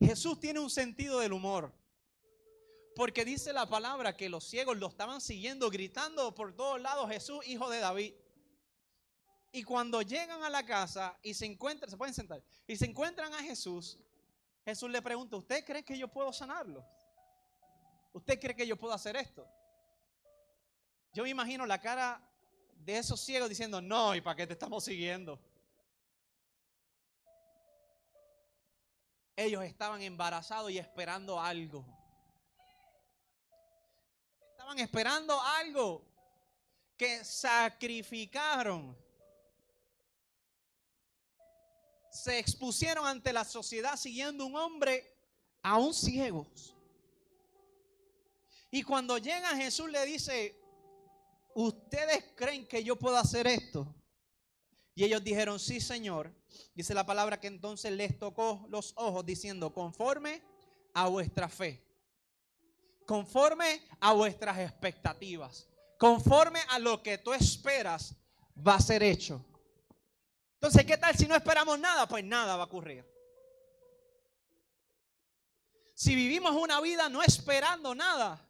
Jesús 0.00 0.38
tiene 0.40 0.60
un 0.60 0.70
sentido 0.70 1.18
del 1.20 1.32
humor. 1.32 1.72
Porque 2.94 3.24
dice 3.24 3.52
la 3.52 3.68
palabra 3.68 4.16
que 4.16 4.28
los 4.28 4.44
ciegos 4.44 4.76
lo 4.78 4.88
estaban 4.88 5.20
siguiendo, 5.20 5.70
gritando 5.70 6.34
por 6.34 6.56
todos 6.56 6.80
lados, 6.80 7.08
Jesús, 7.08 7.46
hijo 7.46 7.68
de 7.70 7.78
David. 7.78 8.14
Y 9.52 9.62
cuando 9.62 10.02
llegan 10.02 10.42
a 10.42 10.50
la 10.50 10.64
casa 10.64 11.16
y 11.22 11.34
se 11.34 11.46
encuentran, 11.46 11.90
se 11.90 11.96
pueden 11.96 12.14
sentar, 12.14 12.42
y 12.66 12.76
se 12.76 12.86
encuentran 12.86 13.32
a 13.34 13.42
Jesús, 13.42 13.98
Jesús 14.64 14.90
le 14.90 15.00
pregunta, 15.00 15.36
¿usted 15.36 15.64
cree 15.64 15.84
que 15.84 15.96
yo 15.96 16.08
puedo 16.08 16.32
sanarlo? 16.32 16.84
¿Usted 18.12 18.40
cree 18.40 18.56
que 18.56 18.66
yo 18.66 18.76
puedo 18.76 18.94
hacer 18.94 19.16
esto? 19.16 19.46
Yo 21.12 21.22
me 21.22 21.30
imagino 21.30 21.66
la 21.66 21.80
cara 21.80 22.20
de 22.76 22.98
esos 22.98 23.20
ciegos 23.20 23.48
diciendo, 23.48 23.80
no, 23.80 24.14
¿y 24.14 24.20
para 24.20 24.36
qué 24.36 24.46
te 24.46 24.52
estamos 24.52 24.84
siguiendo? 24.84 25.38
Ellos 29.36 29.62
estaban 29.64 30.02
embarazados 30.02 30.70
y 30.70 30.78
esperando 30.78 31.40
algo. 31.40 31.84
Estaban 34.50 34.78
esperando 34.80 35.40
algo 35.40 36.04
que 36.96 37.24
sacrificaron. 37.24 38.96
Se 42.10 42.38
expusieron 42.38 43.06
ante 43.06 43.32
la 43.32 43.44
sociedad 43.44 43.96
siguiendo 43.96 44.44
un 44.44 44.56
hombre 44.56 45.16
aún 45.62 45.94
ciegos. 45.94 46.74
Y 48.70 48.82
cuando 48.82 49.18
llega 49.18 49.56
Jesús 49.56 49.90
le 49.90 50.04
dice, 50.04 50.60
¿ustedes 51.54 52.24
creen 52.36 52.66
que 52.66 52.84
yo 52.84 52.96
puedo 52.96 53.16
hacer 53.16 53.46
esto? 53.46 53.94
Y 54.94 55.04
ellos 55.04 55.22
dijeron, 55.22 55.58
sí, 55.58 55.80
Señor. 55.80 56.34
Dice 56.74 56.92
la 56.92 57.06
palabra 57.06 57.40
que 57.40 57.46
entonces 57.46 57.92
les 57.92 58.18
tocó 58.18 58.66
los 58.68 58.92
ojos 58.96 59.24
diciendo, 59.24 59.72
conforme 59.72 60.42
a 60.94 61.08
vuestra 61.08 61.48
fe, 61.48 61.82
conforme 63.06 63.80
a 64.00 64.12
vuestras 64.12 64.58
expectativas, 64.58 65.68
conforme 65.98 66.60
a 66.70 66.78
lo 66.78 67.02
que 67.02 67.18
tú 67.18 67.32
esperas, 67.32 68.16
va 68.66 68.74
a 68.74 68.80
ser 68.80 69.02
hecho. 69.02 69.44
Entonces, 70.54 70.84
¿qué 70.84 70.96
tal 70.96 71.16
si 71.16 71.26
no 71.26 71.36
esperamos 71.36 71.78
nada? 71.78 72.08
Pues 72.08 72.24
nada 72.24 72.56
va 72.56 72.64
a 72.64 72.66
ocurrir. 72.66 73.04
Si 75.94 76.14
vivimos 76.14 76.52
una 76.52 76.80
vida 76.80 77.08
no 77.08 77.22
esperando 77.22 77.94
nada, 77.94 78.47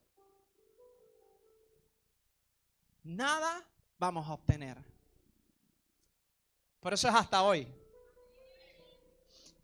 nada 3.08 3.66
vamos 3.98 4.28
a 4.28 4.34
obtener. 4.34 4.76
Por 6.80 6.94
eso 6.94 7.08
es 7.08 7.14
hasta 7.14 7.42
hoy. 7.42 7.66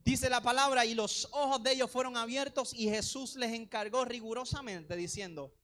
Dice 0.05 0.29
la 0.29 0.41
palabra, 0.41 0.85
y 0.85 0.95
los 0.95 1.29
ojos 1.33 1.63
de 1.63 1.73
ellos 1.73 1.91
fueron 1.91 2.17
abiertos 2.17 2.75
y 2.75 2.89
Jesús 2.89 3.37
les 3.37 3.53
encargó 3.53 4.05
rigurosamente 4.05 4.97
diciendo, 4.97 5.55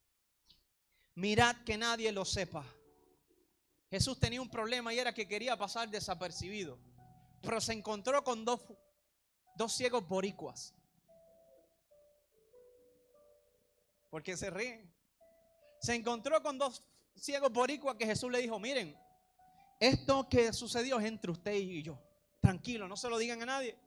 mirad 1.15 1.57
que 1.65 1.77
nadie 1.77 2.11
lo 2.13 2.25
sepa. 2.25 2.65
Jesús 3.91 4.19
tenía 4.19 4.41
un 4.41 4.49
problema 4.49 4.95
y 4.95 4.99
era 4.99 5.13
que 5.13 5.29
quería 5.29 5.59
pasar 5.59 5.91
desapercibido, 5.91 6.79
pero 7.43 7.61
se 7.61 7.73
encontró 7.73 8.23
con 8.25 8.45
dos, 8.45 8.61
dos 9.57 9.73
ciegos 9.73 10.07
boricuas. 10.09 10.75
Porque 14.09 14.37
se 14.37 14.51
ríen. 14.51 14.91
Se 15.81 15.95
encontró 15.95 16.43
con 16.43 16.59
dos 16.59 16.83
ciegos 17.21 17.53
boricuas 17.53 17.97
que 17.97 18.07
Jesús 18.07 18.33
le 18.33 18.41
dijo, 18.41 18.59
miren, 18.59 18.97
esto 19.79 20.29
que 20.29 20.53
sucedió 20.53 20.99
es 20.99 21.07
entre 21.07 21.31
usted 21.31 21.55
y 21.55 21.83
yo. 21.83 21.99
Tranquilo, 22.41 22.89
no 22.89 22.97
se 22.97 23.09
lo 23.09 23.19
digan 23.19 23.43
a 23.43 23.47
nadie. 23.47 23.79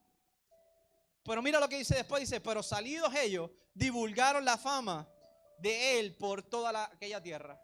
Pero 1.24 1.42
mira 1.42 1.60
lo 1.60 1.68
que 1.68 1.78
dice 1.78 1.96
después, 1.96 2.22
dice, 2.22 2.40
pero 2.42 2.62
salidos 2.62 3.14
ellos, 3.16 3.50
divulgaron 3.74 4.46
la 4.46 4.58
fama 4.58 5.08
de 5.58 6.00
él 6.00 6.16
por 6.16 6.44
toda 6.44 6.86
aquella 6.86 7.22
tierra. 7.22 7.60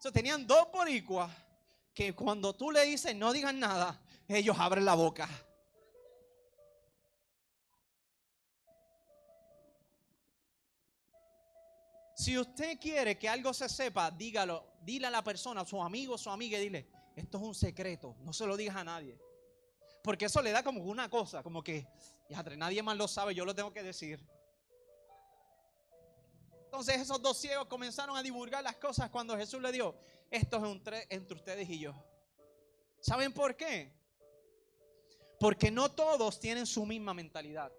sea, 0.00 0.10
tenían 0.10 0.46
dos 0.46 0.70
boricuas 0.72 1.30
que 1.94 2.14
cuando 2.14 2.54
tú 2.54 2.70
le 2.70 2.82
dices 2.84 3.14
no 3.14 3.32
digan 3.32 3.60
nada, 3.60 4.00
ellos 4.26 4.56
abren 4.58 4.84
la 4.84 4.94
boca. 4.94 5.28
Si 12.20 12.36
usted 12.36 12.78
quiere 12.78 13.18
que 13.18 13.30
algo 13.30 13.54
se 13.54 13.66
sepa, 13.66 14.10
dígalo 14.10 14.74
dile 14.82 15.06
a 15.06 15.10
la 15.10 15.24
persona, 15.24 15.62
a 15.62 15.64
su 15.64 15.82
amigo, 15.82 16.16
a 16.16 16.18
su 16.18 16.28
amiga, 16.28 16.58
y 16.58 16.64
dile, 16.64 16.86
esto 17.16 17.38
es 17.38 17.44
un 17.44 17.54
secreto, 17.54 18.14
no 18.20 18.34
se 18.34 18.44
lo 18.44 18.58
digas 18.58 18.76
a 18.76 18.84
nadie. 18.84 19.18
Porque 20.04 20.26
eso 20.26 20.42
le 20.42 20.52
da 20.52 20.62
como 20.62 20.82
una 20.82 21.08
cosa, 21.08 21.42
como 21.42 21.64
que, 21.64 21.88
nadie 22.58 22.82
más 22.82 22.98
lo 22.98 23.08
sabe, 23.08 23.34
yo 23.34 23.46
lo 23.46 23.54
tengo 23.54 23.72
que 23.72 23.82
decir. 23.82 24.22
Entonces 26.66 27.00
esos 27.00 27.22
dos 27.22 27.38
ciegos 27.38 27.66
comenzaron 27.68 28.14
a 28.14 28.22
divulgar 28.22 28.62
las 28.62 28.76
cosas 28.76 29.08
cuando 29.08 29.34
Jesús 29.38 29.62
le 29.62 29.72
dio, 29.72 29.96
esto 30.30 30.62
es 30.62 31.06
entre 31.08 31.34
ustedes 31.34 31.70
y 31.70 31.78
yo. 31.78 31.94
¿Saben 33.00 33.32
por 33.32 33.56
qué? 33.56 33.94
Porque 35.38 35.70
no 35.70 35.90
todos 35.90 36.38
tienen 36.38 36.66
su 36.66 36.84
misma 36.84 37.14
mentalidad. 37.14 37.72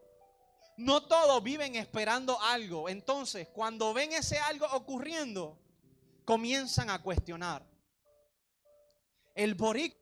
No 0.81 1.03
todos 1.03 1.43
viven 1.43 1.75
esperando 1.75 2.41
algo. 2.41 2.89
Entonces, 2.89 3.47
cuando 3.49 3.93
ven 3.93 4.13
ese 4.13 4.39
algo 4.39 4.65
ocurriendo, 4.71 5.59
comienzan 6.25 6.89
a 6.89 7.03
cuestionar. 7.03 7.63
El 9.35 9.53
boric 9.53 9.95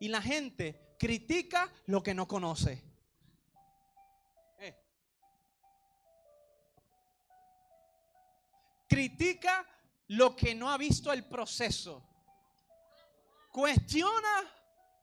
y 0.00 0.08
la 0.08 0.20
gente 0.20 0.96
critica 0.98 1.72
lo 1.86 2.02
que 2.02 2.12
no 2.12 2.26
conoce. 2.26 2.82
Eh. 4.58 4.76
Critica 8.88 9.64
lo 10.08 10.34
que 10.34 10.56
no 10.56 10.72
ha 10.72 10.76
visto 10.76 11.12
el 11.12 11.24
proceso. 11.24 12.02
Cuestiona 13.52 14.52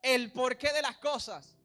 el 0.02 0.34
porqué 0.34 0.74
de 0.74 0.82
las 0.82 0.98
cosas. 0.98 1.57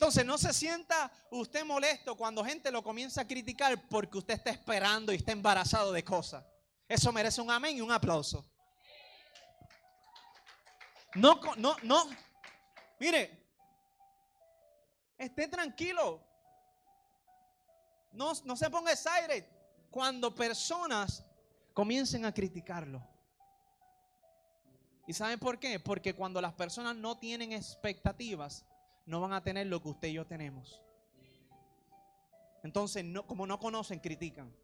Entonces 0.00 0.24
no 0.24 0.38
se 0.38 0.54
sienta 0.54 1.12
usted 1.30 1.62
molesto 1.62 2.16
cuando 2.16 2.42
gente 2.42 2.70
lo 2.70 2.82
comienza 2.82 3.20
a 3.20 3.28
criticar 3.28 3.86
porque 3.86 4.16
usted 4.16 4.32
está 4.32 4.48
esperando 4.48 5.12
y 5.12 5.16
está 5.16 5.32
embarazado 5.32 5.92
de 5.92 6.02
cosas. 6.02 6.42
Eso 6.88 7.12
merece 7.12 7.42
un 7.42 7.50
amén 7.50 7.76
y 7.76 7.82
un 7.82 7.92
aplauso. 7.92 8.50
No, 11.16 11.38
no, 11.58 11.76
no. 11.82 12.08
Mire, 12.98 13.46
esté 15.18 15.48
tranquilo. 15.48 16.26
No, 18.12 18.32
no 18.46 18.56
se 18.56 18.70
ponga 18.70 18.92
excited 18.92 19.44
cuando 19.90 20.34
personas 20.34 21.26
comiencen 21.74 22.24
a 22.24 22.32
criticarlo. 22.32 23.06
¿Y 25.06 25.12
saben 25.12 25.38
por 25.38 25.58
qué? 25.58 25.78
Porque 25.78 26.14
cuando 26.14 26.40
las 26.40 26.54
personas 26.54 26.96
no 26.96 27.18
tienen 27.18 27.52
expectativas, 27.52 28.64
no 29.06 29.20
van 29.20 29.32
a 29.32 29.42
tener 29.42 29.66
lo 29.66 29.82
que 29.82 29.88
usted 29.88 30.08
y 30.08 30.14
yo 30.14 30.26
tenemos. 30.26 30.80
Entonces, 32.62 33.04
no, 33.04 33.26
como 33.26 33.46
no 33.46 33.58
conocen, 33.58 34.00
critican. 34.00 34.54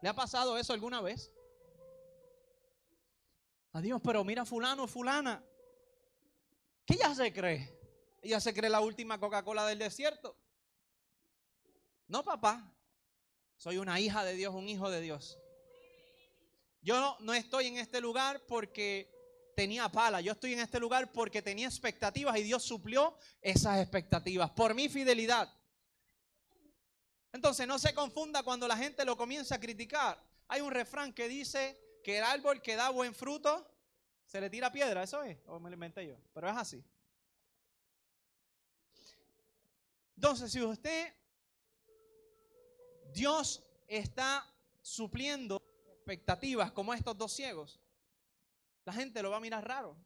¿Le 0.00 0.08
ha 0.08 0.14
pasado 0.14 0.56
eso 0.58 0.72
alguna 0.72 1.00
vez? 1.00 1.32
Adiós, 3.72 4.00
pero 4.04 4.22
mira 4.22 4.44
fulano, 4.44 4.86
fulana. 4.86 5.42
¿Qué 6.86 6.94
ella 6.94 7.14
se 7.14 7.32
cree? 7.32 7.76
Ella 8.22 8.40
se 8.40 8.54
cree 8.54 8.70
la 8.70 8.80
última 8.80 9.18
Coca-Cola 9.18 9.66
del 9.66 9.78
desierto. 9.78 10.36
No, 12.06 12.22
papá. 12.22 12.70
Soy 13.56 13.78
una 13.78 13.98
hija 13.98 14.24
de 14.24 14.34
Dios, 14.34 14.54
un 14.54 14.68
hijo 14.68 14.90
de 14.90 15.00
Dios. 15.00 15.38
Yo 16.82 17.16
no 17.20 17.34
estoy 17.34 17.66
en 17.66 17.78
este 17.78 18.00
lugar 18.00 18.44
porque 18.46 19.13
tenía 19.54 19.88
pala. 19.88 20.20
Yo 20.20 20.32
estoy 20.32 20.52
en 20.52 20.60
este 20.60 20.78
lugar 20.80 21.12
porque 21.12 21.42
tenía 21.42 21.66
expectativas 21.66 22.36
y 22.36 22.42
Dios 22.42 22.62
suplió 22.62 23.16
esas 23.40 23.80
expectativas 23.80 24.50
por 24.50 24.74
mi 24.74 24.88
fidelidad. 24.88 25.52
Entonces 27.32 27.66
no 27.66 27.78
se 27.78 27.94
confunda 27.94 28.42
cuando 28.42 28.68
la 28.68 28.76
gente 28.76 29.04
lo 29.04 29.16
comienza 29.16 29.56
a 29.56 29.60
criticar. 29.60 30.22
Hay 30.48 30.60
un 30.60 30.70
refrán 30.70 31.12
que 31.12 31.28
dice 31.28 31.76
que 32.04 32.18
el 32.18 32.24
árbol 32.24 32.62
que 32.62 32.76
da 32.76 32.90
buen 32.90 33.14
fruto 33.14 33.68
se 34.24 34.40
le 34.40 34.50
tira 34.50 34.70
piedra, 34.70 35.02
eso 35.02 35.22
es, 35.22 35.38
o 35.46 35.58
me 35.58 35.70
lo 35.70 35.74
inventé 35.74 36.06
yo, 36.06 36.16
pero 36.32 36.48
es 36.48 36.56
así. 36.56 36.84
Entonces, 40.16 40.52
si 40.52 40.62
usted, 40.62 41.12
Dios 43.12 43.62
está 43.88 44.48
supliendo 44.80 45.60
expectativas 45.96 46.72
como 46.72 46.94
estos 46.94 47.16
dos 47.16 47.32
ciegos, 47.32 47.80
la 48.84 48.92
gente 48.92 49.22
lo 49.22 49.30
va 49.30 49.38
a 49.38 49.40
mirar 49.40 49.66
raro, 49.66 49.96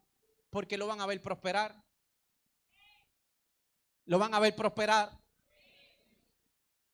porque 0.50 0.78
lo 0.78 0.86
van 0.86 1.00
a 1.00 1.06
ver 1.06 1.20
prosperar. 1.20 1.82
Lo 4.04 4.18
van 4.18 4.34
a 4.34 4.40
ver 4.40 4.54
prosperar. 4.54 5.18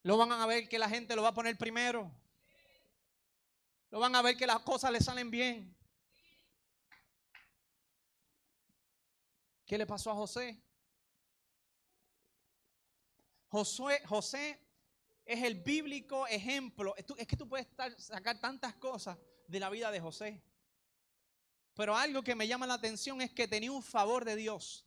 Lo 0.02 0.16
van 0.16 0.32
a 0.32 0.46
ver 0.46 0.68
que 0.68 0.78
la 0.78 0.88
gente 0.88 1.14
lo 1.14 1.22
va 1.22 1.28
a 1.28 1.34
poner 1.34 1.56
primero. 1.56 2.10
Lo 3.90 4.00
van 4.00 4.14
a 4.16 4.22
ver 4.22 4.36
que 4.36 4.46
las 4.46 4.60
cosas 4.60 4.90
le 4.90 5.00
salen 5.00 5.30
bien. 5.30 5.74
¿Qué 9.66 9.78
le 9.78 9.86
pasó 9.86 10.10
a 10.10 10.14
José? 10.14 10.60
Josué, 13.48 14.02
José 14.06 14.60
es 15.24 15.42
el 15.42 15.62
bíblico 15.62 16.26
ejemplo. 16.26 16.94
Es 16.96 17.26
que 17.26 17.36
tú 17.36 17.48
puedes 17.48 17.68
sacar 17.98 18.40
tantas 18.40 18.74
cosas 18.74 19.16
de 19.46 19.60
la 19.60 19.70
vida 19.70 19.90
de 19.90 20.00
José. 20.00 20.42
Pero 21.74 21.96
algo 21.96 22.22
que 22.22 22.34
me 22.34 22.46
llama 22.46 22.66
la 22.66 22.74
atención 22.74 23.20
es 23.20 23.32
que 23.32 23.48
tenía 23.48 23.72
un 23.72 23.82
favor 23.82 24.24
de 24.24 24.36
Dios. 24.36 24.86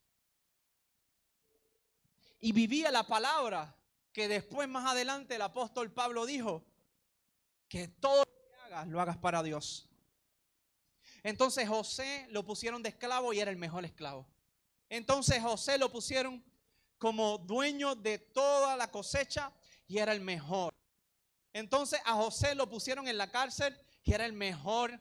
Y 2.39 2.53
vivía 2.53 2.91
la 2.91 3.06
palabra 3.06 3.75
que 4.13 4.27
después 4.27 4.67
más 4.70 4.89
adelante 4.89 5.36
el 5.36 5.41
apóstol 5.41 5.91
Pablo 5.91 6.25
dijo, 6.25 6.63
que 7.67 7.88
todo 7.88 8.20
lo 8.20 8.50
que 8.50 8.56
hagas 8.65 8.88
lo 8.88 9.01
hagas 9.01 9.17
para 9.17 9.44
Dios. 9.44 9.89
Entonces 11.24 11.67
José 11.67 12.27
lo 12.29 12.46
pusieron 12.46 12.82
de 12.82 12.89
esclavo 12.89 13.34
y 13.34 13.39
era 13.39 13.51
el 13.51 13.58
mejor 13.58 13.84
esclavo. 13.84 14.25
Entonces 14.89 15.41
José 15.41 15.77
lo 15.77 15.91
pusieron 15.91 16.44
como 16.98 17.38
dueño 17.38 17.96
de 17.96 18.17
toda 18.17 18.77
la 18.77 18.89
cosecha 18.89 19.51
y 19.88 19.98
era 19.98 20.13
el 20.13 20.22
mejor. 20.22 20.74
Entonces 21.51 22.00
a 22.06 22.13
José 22.13 22.56
lo 22.56 22.70
pusieron 22.70 23.08
en 23.08 23.17
la 23.17 23.29
cárcel 23.29 23.77
y 24.03 24.13
era 24.13 24.25
el 24.25 24.34
mejor 24.34 24.98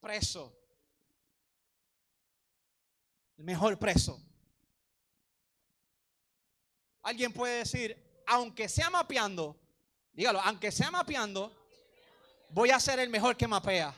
preso 0.00 0.61
el 3.42 3.46
mejor 3.46 3.76
preso. 3.76 4.22
Alguien 7.02 7.32
puede 7.32 7.58
decir, 7.58 8.22
aunque 8.24 8.68
sea 8.68 8.88
mapeando, 8.88 9.60
dígalo, 10.12 10.40
aunque 10.40 10.70
sea 10.70 10.92
mapeando, 10.92 11.52
voy 12.50 12.70
a 12.70 12.78
ser 12.78 13.00
el 13.00 13.08
mejor 13.10 13.36
que 13.36 13.48
mapea. 13.48 13.92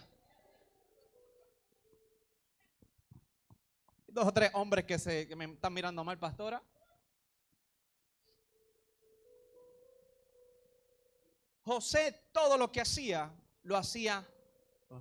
Dos 4.07 4.29
o 4.29 4.33
tres 4.33 4.51
hombres 4.55 4.87
que, 4.87 4.99
se, 4.99 5.29
que 5.29 5.37
me 5.37 5.45
están 5.45 5.75
mirando 5.75 6.03
mal, 6.03 6.19
pastora. 6.19 6.63
José 11.65 12.31
todo 12.33 12.57
lo 12.57 12.73
que 12.73 12.81
hacía, 12.81 13.31
lo 13.63 13.77
hacía 13.77 14.27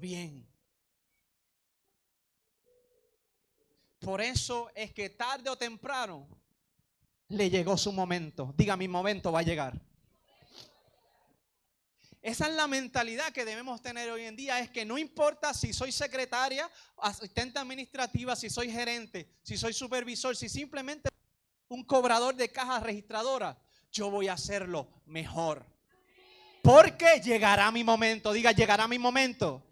bien. 0.02 0.53
Por 4.04 4.22
eso 4.22 4.70
es 4.76 4.94
que 4.94 5.10
tarde 5.10 5.50
o 5.50 5.56
temprano 5.56 6.28
le 7.30 7.50
llegó 7.50 7.78
su 7.78 7.94
momento. 7.94 8.54
Diga, 8.58 8.76
mi 8.76 8.90
momento 8.90 9.32
va 9.32 9.40
a 9.40 9.44
llegar. 9.44 9.80
Esa 12.22 12.48
es 12.48 12.54
la 12.54 12.68
mentalidad 12.68 13.32
que 13.32 13.46
debemos 13.46 13.82
tener 13.82 14.10
hoy 14.10 14.24
en 14.24 14.36
día, 14.36 14.60
es 14.60 14.70
que 14.70 14.86
no 14.86 14.98
importa 14.98 15.54
si 15.54 15.74
soy 15.74 15.92
secretaria, 15.92 16.70
asistente 16.98 17.60
administrativa, 17.60 18.36
si 18.36 18.50
soy 18.50 18.72
gerente, 18.72 19.30
si 19.42 19.58
soy 19.58 19.74
supervisor, 19.74 20.36
si 20.36 20.48
simplemente 20.48 21.10
un 21.68 21.84
cobrador 21.84 22.36
de 22.36 22.50
caja 22.50 22.80
registradora, 22.80 23.58
yo 23.92 24.10
voy 24.10 24.28
a 24.28 24.34
hacerlo 24.34 24.90
mejor. 25.06 25.66
Porque 26.62 27.22
llegará 27.22 27.72
mi 27.72 27.84
momento, 27.84 28.32
diga, 28.32 28.52
llegará 28.52 28.88
mi 28.88 29.00
momento 29.00 29.64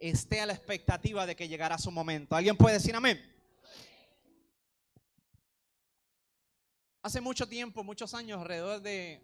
esté 0.00 0.40
a 0.40 0.46
la 0.46 0.54
expectativa 0.54 1.26
de 1.26 1.36
que 1.36 1.46
llegará 1.46 1.76
su 1.78 1.90
momento. 1.90 2.34
¿Alguien 2.34 2.56
puede 2.56 2.74
decir 2.74 2.94
amén? 2.96 3.20
Hace 7.02 7.20
mucho 7.20 7.46
tiempo, 7.46 7.84
muchos 7.84 8.14
años, 8.14 8.40
alrededor 8.40 8.80
de 8.80 9.22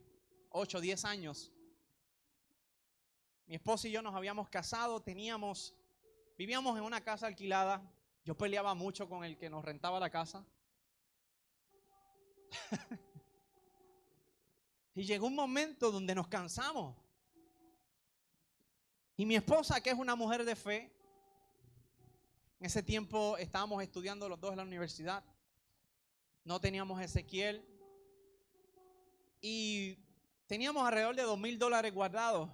8 0.51 0.79
o 0.79 0.81
10 0.81 1.05
años, 1.05 1.53
mi 3.47 3.55
esposa 3.55 3.87
y 3.89 3.93
yo 3.93 4.03
nos 4.03 4.15
habíamos 4.15 4.49
casado, 4.49 5.01
teníamos, 5.03 5.75
vivíamos 6.37 6.77
en 6.77 6.85
una 6.85 7.03
casa 7.03 7.27
alquilada. 7.27 7.83
Yo 8.25 8.37
peleaba 8.37 8.75
mucho 8.75 9.09
con 9.09 9.25
el 9.25 9.39
que 9.39 9.49
nos 9.49 9.65
rentaba 9.65 10.01
la 10.01 10.11
casa. 10.11 10.45
y 14.95 15.05
llegó 15.05 15.29
un 15.29 15.37
momento 15.37 15.93
donde 15.93 16.15
nos 16.15 16.27
cansamos. 16.27 16.97
Y 19.17 19.25
mi 19.25 19.35
esposa, 19.35 19.81
que 19.81 19.91
es 19.91 19.99
una 19.99 20.15
mujer 20.15 20.45
de 20.45 20.55
fe, 20.55 20.93
en 22.61 22.67
ese 22.67 22.83
tiempo 22.83 23.39
estábamos 23.39 23.83
estudiando 23.83 24.29
los 24.29 24.39
dos 24.39 24.51
en 24.51 24.59
la 24.59 24.63
universidad. 24.63 25.25
No 26.45 26.61
teníamos 26.61 27.01
Ezequiel. 27.01 27.67
Y 29.41 29.99
teníamos 30.47 30.87
alrededor 30.87 31.17
de 31.17 31.23
dos 31.23 31.39
mil 31.39 31.59
dólares 31.59 31.95
guardados. 31.95 32.51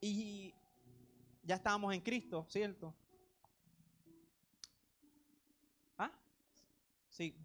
Y 0.00 0.54
ya 1.42 1.56
estábamos 1.56 1.94
en 1.94 2.00
Cristo, 2.00 2.46
¿cierto? 2.48 2.94
¿Ah? 5.98 6.12
Sí. 7.10 7.36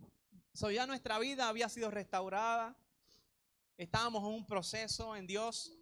So 0.53 0.69
ya 0.69 0.85
nuestra 0.85 1.17
vida 1.17 1.49
había 1.49 1.69
sido 1.69 1.89
restaurada. 1.89 2.75
Estábamos 3.77 4.21
en 4.23 4.29
un 4.29 4.45
proceso 4.45 5.15
en 5.15 5.25
Dios 5.25 5.77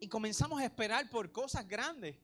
y 0.00 0.08
comenzamos 0.08 0.60
a 0.60 0.64
esperar 0.64 1.08
por 1.10 1.30
cosas 1.30 1.68
grandes. 1.68 2.16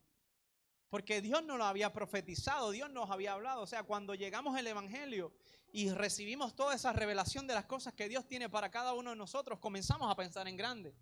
Porque 0.88 1.20
Dios 1.20 1.44
nos 1.44 1.58
lo 1.58 1.64
había 1.64 1.92
profetizado, 1.92 2.70
Dios 2.70 2.90
nos 2.90 3.10
había 3.10 3.34
hablado. 3.34 3.60
O 3.60 3.66
sea, 3.66 3.82
cuando 3.82 4.14
llegamos 4.14 4.56
al 4.56 4.66
Evangelio 4.66 5.32
y 5.72 5.90
recibimos 5.90 6.56
toda 6.56 6.74
esa 6.74 6.92
revelación 6.94 7.46
de 7.46 7.54
las 7.54 7.66
cosas 7.66 7.92
que 7.92 8.08
Dios 8.08 8.26
tiene 8.26 8.48
para 8.48 8.70
cada 8.70 8.94
uno 8.94 9.10
de 9.10 9.16
nosotros, 9.16 9.58
comenzamos 9.58 10.10
a 10.10 10.16
pensar 10.16 10.48
en 10.48 10.56
grande. 10.56 10.94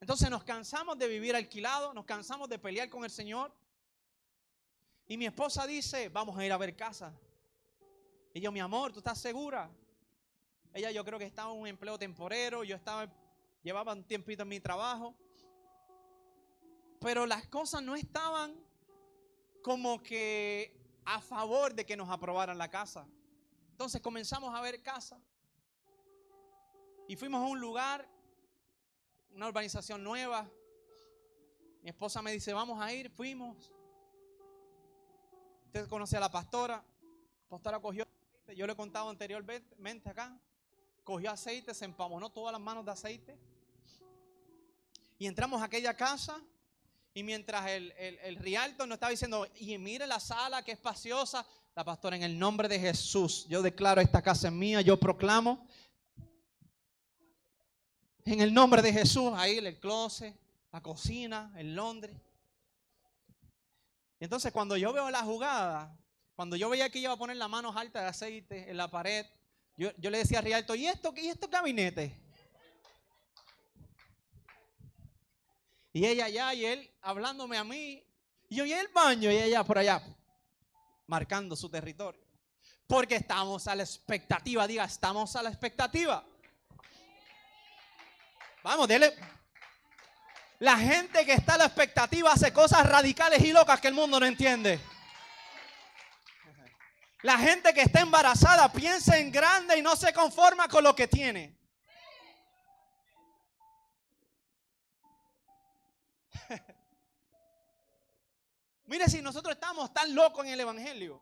Entonces 0.00 0.28
nos 0.28 0.42
cansamos 0.42 0.98
de 0.98 1.06
vivir 1.06 1.36
alquilado, 1.36 1.94
nos 1.94 2.04
cansamos 2.04 2.48
de 2.48 2.58
pelear 2.58 2.90
con 2.90 3.04
el 3.04 3.10
Señor. 3.10 3.54
Y 5.06 5.16
mi 5.16 5.26
esposa 5.26 5.66
dice, 5.66 6.08
vamos 6.08 6.36
a 6.36 6.44
ir 6.44 6.50
a 6.50 6.56
ver 6.56 6.74
casa. 6.74 7.12
Y 8.32 8.40
yo, 8.40 8.50
mi 8.50 8.58
amor, 8.58 8.92
¿tú 8.92 8.98
estás 8.98 9.20
segura? 9.20 9.70
Ella 10.72 10.90
yo 10.90 11.04
creo 11.04 11.20
que 11.20 11.26
estaba 11.26 11.52
en 11.52 11.60
un 11.60 11.68
empleo 11.68 11.96
temporero, 11.96 12.64
yo 12.64 12.74
estaba, 12.74 13.08
llevaba 13.62 13.92
un 13.92 14.02
tiempito 14.02 14.42
en 14.42 14.48
mi 14.48 14.58
trabajo 14.58 15.14
pero 17.04 17.26
las 17.26 17.46
cosas 17.48 17.82
no 17.82 17.96
estaban 17.96 18.56
como 19.62 20.02
que 20.02 20.74
a 21.04 21.20
favor 21.20 21.74
de 21.74 21.84
que 21.84 21.98
nos 21.98 22.08
aprobaran 22.08 22.56
la 22.56 22.70
casa. 22.70 23.06
Entonces 23.72 24.00
comenzamos 24.00 24.54
a 24.54 24.62
ver 24.62 24.82
casa 24.82 25.20
y 27.06 27.14
fuimos 27.16 27.42
a 27.42 27.46
un 27.46 27.60
lugar, 27.60 28.08
una 29.34 29.48
urbanización 29.48 30.02
nueva. 30.02 30.50
Mi 31.82 31.90
esposa 31.90 32.22
me 32.22 32.32
dice, 32.32 32.54
vamos 32.54 32.80
a 32.80 32.90
ir, 32.90 33.10
fuimos. 33.10 33.70
Usted 35.66 35.86
conoce 35.88 36.16
a 36.16 36.20
la 36.20 36.30
pastora. 36.30 36.76
La 36.76 37.48
pastora 37.50 37.80
cogió 37.80 38.04
aceite, 38.04 38.56
yo 38.56 38.66
le 38.66 38.72
he 38.72 38.76
contado 38.76 39.10
anteriormente 39.10 40.08
acá. 40.08 40.40
Cogió 41.04 41.30
aceite, 41.30 41.74
se 41.74 41.84
empamonó 41.84 42.30
todas 42.30 42.50
las 42.50 42.62
manos 42.62 42.82
de 42.82 42.92
aceite. 42.92 43.38
Y 45.18 45.26
entramos 45.26 45.60
a 45.60 45.66
aquella 45.66 45.94
casa 45.94 46.42
y 47.14 47.22
mientras 47.22 47.70
el, 47.70 47.92
el, 47.96 48.18
el 48.18 48.36
Rialto 48.36 48.86
nos 48.86 48.96
estaba 48.96 49.10
diciendo, 49.10 49.46
y 49.56 49.78
mire 49.78 50.06
la 50.06 50.20
sala 50.20 50.62
que 50.62 50.72
es 50.72 50.78
espaciosa, 50.78 51.46
la 51.74 51.84
pastora, 51.84 52.16
en 52.16 52.22
el 52.24 52.38
nombre 52.38 52.68
de 52.68 52.78
Jesús, 52.78 53.46
yo 53.48 53.62
declaro 53.62 54.00
esta 54.00 54.20
casa 54.20 54.48
es 54.48 54.52
mía, 54.52 54.80
yo 54.80 54.98
proclamo. 54.98 55.66
En 58.24 58.40
el 58.40 58.52
nombre 58.52 58.82
de 58.82 58.92
Jesús, 58.92 59.32
ahí 59.36 59.58
el 59.58 59.78
closet, 59.78 60.34
la 60.72 60.80
cocina, 60.82 61.52
el 61.56 61.74
Londres. 61.74 62.16
Entonces, 64.20 64.52
cuando 64.52 64.76
yo 64.76 64.92
veo 64.92 65.10
la 65.10 65.22
jugada, 65.22 65.96
cuando 66.34 66.56
yo 66.56 66.68
veía 66.68 66.90
que 66.90 66.98
iba 66.98 67.12
a 67.12 67.16
poner 67.16 67.36
las 67.36 67.48
manos 67.48 67.76
altas 67.76 68.02
de 68.02 68.08
aceite 68.08 68.70
en 68.70 68.76
la 68.76 68.90
pared, 68.90 69.26
Yo, 69.76 69.90
yo 69.98 70.10
le 70.10 70.18
decía 70.18 70.38
a 70.38 70.42
Rialto, 70.42 70.74
¿y 70.74 70.86
esto, 70.86 71.12
¿y 71.16 71.28
estos 71.28 71.50
gabinetes? 71.50 72.12
Y 75.94 76.04
ella 76.06 76.24
allá 76.24 76.52
y 76.54 76.66
él 76.66 76.92
hablándome 77.02 77.56
a 77.56 77.62
mí. 77.62 78.04
Y 78.48 78.56
yo, 78.56 78.64
¿y 78.66 78.72
el 78.72 78.88
baño? 78.88 79.30
Y 79.30 79.36
ella 79.36 79.62
por 79.62 79.78
allá, 79.78 80.02
marcando 81.06 81.54
su 81.54 81.70
territorio. 81.70 82.20
Porque 82.88 83.14
estamos 83.14 83.68
a 83.68 83.76
la 83.76 83.84
expectativa, 83.84 84.66
diga, 84.66 84.84
estamos 84.84 85.36
a 85.36 85.42
la 85.42 85.50
expectativa. 85.50 86.26
Vamos, 88.64 88.88
dele. 88.88 89.14
La 90.58 90.76
gente 90.76 91.24
que 91.24 91.34
está 91.34 91.54
a 91.54 91.58
la 91.58 91.66
expectativa 91.66 92.32
hace 92.32 92.52
cosas 92.52 92.84
radicales 92.88 93.40
y 93.42 93.52
locas 93.52 93.80
que 93.80 93.88
el 93.88 93.94
mundo 93.94 94.18
no 94.18 94.26
entiende. 94.26 94.80
La 97.22 97.38
gente 97.38 97.72
que 97.72 97.82
está 97.82 98.00
embarazada 98.00 98.70
piensa 98.72 99.16
en 99.16 99.30
grande 99.30 99.78
y 99.78 99.82
no 99.82 99.94
se 99.94 100.12
conforma 100.12 100.66
con 100.66 100.82
lo 100.82 100.94
que 100.96 101.06
tiene. 101.06 101.56
Mire 108.86 109.08
si 109.08 109.22
nosotros 109.22 109.54
estamos 109.54 109.92
tan 109.92 110.14
locos 110.14 110.44
en 110.44 110.52
el 110.52 110.60
Evangelio 110.60 111.20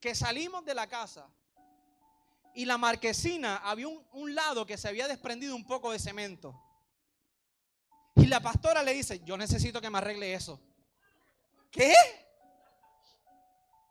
que 0.00 0.14
salimos 0.14 0.64
de 0.64 0.74
la 0.74 0.86
casa 0.86 1.28
y 2.54 2.64
la 2.64 2.78
marquesina 2.78 3.58
había 3.58 3.88
un, 3.88 4.34
lado 4.34 4.66
que 4.66 4.76
se 4.76 4.88
había 4.88 5.08
desprendido 5.08 5.54
un 5.54 5.64
poco 5.64 5.92
de 5.92 5.98
cemento. 5.98 6.60
Y 8.16 8.26
la 8.26 8.40
pastora 8.40 8.82
le 8.82 8.92
dice, 8.92 9.20
yo 9.24 9.36
necesito 9.36 9.80
que 9.80 9.88
me 9.88 9.98
arregle 9.98 10.34
eso. 10.34 10.60
¿Qué? 11.70 11.94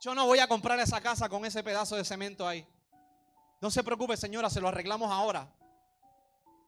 Yo 0.00 0.14
no 0.14 0.26
voy 0.26 0.38
a 0.38 0.48
comprar 0.48 0.78
esa 0.78 1.00
casa 1.00 1.28
con 1.28 1.44
ese 1.44 1.62
pedazo 1.62 1.96
de 1.96 2.04
cemento 2.04 2.46
ahí. 2.46 2.66
No 3.60 3.70
se 3.70 3.82
preocupe, 3.82 4.16
señora, 4.16 4.48
se 4.50 4.60
lo 4.60 4.68
arreglamos 4.68 5.10
ahora. 5.10 5.52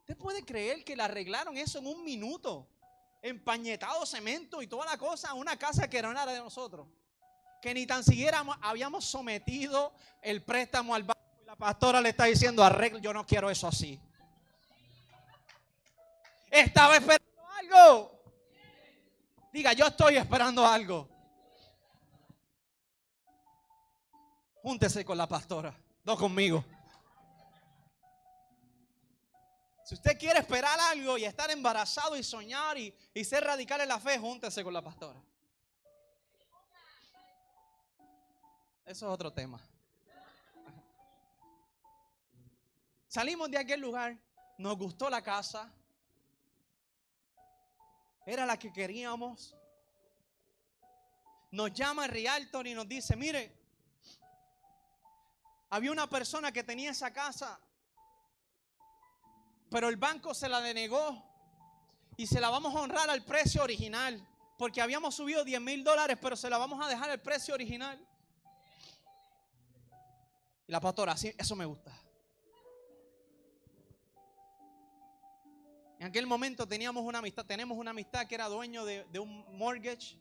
¿Usted 0.00 0.16
puede 0.16 0.44
creer 0.44 0.85
que 0.85 0.96
le 0.96 1.02
arreglaron 1.02 1.57
eso 1.57 1.78
en 1.78 1.87
un 1.87 2.05
minuto? 2.05 2.68
Empañetado 3.23 4.05
cemento 4.05 4.61
y 4.61 4.67
toda 4.67 4.85
la 4.85 4.99
cosa, 4.99 5.33
una 5.33 5.57
casa 5.57 5.89
que 5.89 6.03
no 6.03 6.11
era 6.11 6.27
de 6.27 6.41
nosotros. 6.41 6.89
Que 7.61 7.73
ni 7.73 7.87
tan 7.87 8.03
siquiera 8.03 8.45
habíamos 8.61 9.05
sometido 9.05 9.95
el 10.21 10.43
préstamo 10.43 10.95
al 10.95 11.05
banco. 11.05 11.21
Y 11.41 11.47
la 11.47 11.55
pastora 11.57 12.01
le 12.01 12.09
está 12.09 12.25
diciendo, 12.25 12.65
arreglo, 12.65 12.99
yo 12.99 13.15
no 13.15 13.25
quiero 13.25 13.49
eso 13.49 13.69
así. 13.69 14.01
Estaba 16.51 16.97
esperando 16.97 17.43
algo. 17.59 18.23
Diga, 19.53 19.73
yo 19.73 19.87
estoy 19.87 20.17
esperando 20.17 20.67
algo. 20.67 21.09
Júntese 24.63 25.05
con 25.05 25.17
la 25.17 25.27
pastora, 25.27 25.75
no 26.05 26.17
conmigo. 26.17 26.65
Si 29.92 29.96
usted 29.96 30.18
quiere 30.18 30.38
esperar 30.38 30.81
algo 30.81 31.18
y 31.18 31.26
estar 31.26 31.50
embarazado 31.50 32.16
y 32.16 32.22
soñar 32.22 32.78
y, 32.78 32.94
ser 33.26 33.44
radical 33.44 33.78
en 33.83 33.88
la 33.88 34.00
fe, 34.00 34.18
júntese 34.18 34.64
con 34.64 34.72
la 34.72 34.81
pastora. 34.81 35.20
Eso 38.87 39.07
es 39.07 39.12
otro 39.12 39.31
tema. 39.31 39.61
Salimos 43.07 43.50
de 43.50 43.59
aquel 43.59 43.83
lugar, 43.83 44.16
nos 44.57 44.78
gustó 44.78 45.11
la 45.11 45.20
casa, 45.20 45.70
era 48.24 48.46
la 48.46 48.59
que 48.59 48.72
queríamos. 48.72 49.55
Nos 51.50 51.70
llama 51.74 52.07
el 52.07 52.12
Realtor 52.12 52.66
y 52.66 52.72
nos 52.72 52.88
dice, 52.88 53.14
mire, 53.14 53.55
había 55.68 55.92
una 55.92 56.09
persona 56.09 56.50
que 56.50 56.64
tenía 56.64 56.92
esa 56.92 57.12
casa, 57.12 57.61
pero 59.73 59.89
el 59.89 59.97
banco 59.97 60.35
se 60.35 60.49
la 60.51 60.61
denegó 60.61 61.25
y 62.17 62.27
se 62.27 62.41
la 62.41 62.51
vamos 62.51 62.75
a 62.77 62.81
honrar 62.81 63.09
al 63.09 63.25
precio 63.25 63.63
original, 63.63 64.25
porque 64.59 64.83
habíamos 64.83 65.15
subido 65.15 65.43
10 65.43 65.61
mil 65.63 65.83
dólares, 65.83 66.19
pero 66.21 66.37
se 66.37 66.51
la 66.51 66.59
vamos 66.59 66.85
a 66.85 66.89
dejar 66.89 67.11
al 67.11 67.23
precio 67.23 67.55
original. 67.55 67.99
Y 70.69 70.73
la 70.73 70.79
pastora, 70.79 71.17
sí, 71.17 71.35
eso 71.39 71.57
me 71.57 71.65
gusta. 71.65 71.91
En 75.99 76.09
aquel 76.09 76.27
momento 76.27 76.69
teníamos 76.69 77.03
una 77.05 77.21
amistad, 77.21 77.47
tenemos 77.47 77.79
una 77.79 77.93
amistad 77.93 78.27
que 78.27 78.35
era 78.35 78.49
dueño 78.49 78.85
de, 78.85 79.05
de 79.05 79.19
un 79.19 79.57
mortgage 79.57 80.19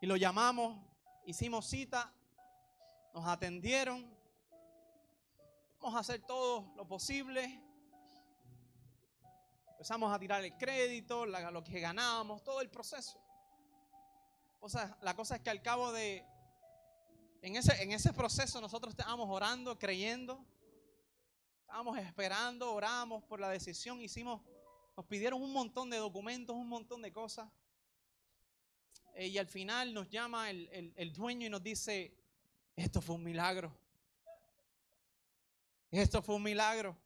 y 0.00 0.06
lo 0.06 0.16
llamamos, 0.16 0.78
hicimos 1.26 1.66
cita 1.66 2.12
nos 3.14 3.26
atendieron. 3.26 4.04
Vamos 5.80 5.96
a 5.96 6.00
hacer 6.00 6.20
todo 6.22 6.72
lo 6.76 6.86
posible. 6.86 7.63
Empezamos 9.84 10.14
a 10.14 10.18
tirar 10.18 10.42
el 10.42 10.56
crédito, 10.56 11.26
lo 11.26 11.62
que 11.62 11.78
ganábamos, 11.78 12.42
todo 12.42 12.62
el 12.62 12.70
proceso. 12.70 13.20
O 14.60 14.66
la 15.02 15.14
cosa 15.14 15.36
es 15.36 15.42
que 15.42 15.50
al 15.50 15.60
cabo 15.60 15.92
de, 15.92 16.24
en 17.42 17.54
ese, 17.56 17.82
en 17.82 17.92
ese 17.92 18.14
proceso 18.14 18.62
nosotros 18.62 18.94
estábamos 18.94 19.28
orando, 19.28 19.78
creyendo, 19.78 20.42
estábamos 21.60 21.98
esperando, 21.98 22.72
oramos 22.72 23.24
por 23.24 23.40
la 23.40 23.50
decisión, 23.50 24.00
hicimos, 24.00 24.40
nos 24.96 25.04
pidieron 25.04 25.42
un 25.42 25.52
montón 25.52 25.90
de 25.90 25.98
documentos, 25.98 26.56
un 26.56 26.70
montón 26.70 27.02
de 27.02 27.12
cosas. 27.12 27.50
Eh, 29.12 29.26
y 29.26 29.36
al 29.36 29.48
final 29.48 29.92
nos 29.92 30.08
llama 30.08 30.48
el, 30.48 30.94
el 30.96 31.12
dueño 31.12 31.46
y 31.46 31.50
nos 31.50 31.62
dice, 31.62 32.16
esto 32.74 33.02
fue 33.02 33.16
un 33.16 33.22
milagro. 33.22 33.70
Esto 35.90 36.22
fue 36.22 36.36
un 36.36 36.42
milagro. 36.42 37.03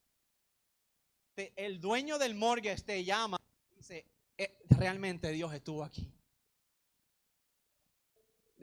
El 1.56 1.80
dueño 1.80 2.18
del 2.18 2.34
mortgage 2.34 2.82
te 2.82 3.04
llama 3.04 3.38
y 3.72 3.76
dice, 3.76 4.06
eh, 4.36 4.58
realmente 4.70 5.30
Dios 5.30 5.52
estuvo 5.54 5.84
aquí. 5.84 6.10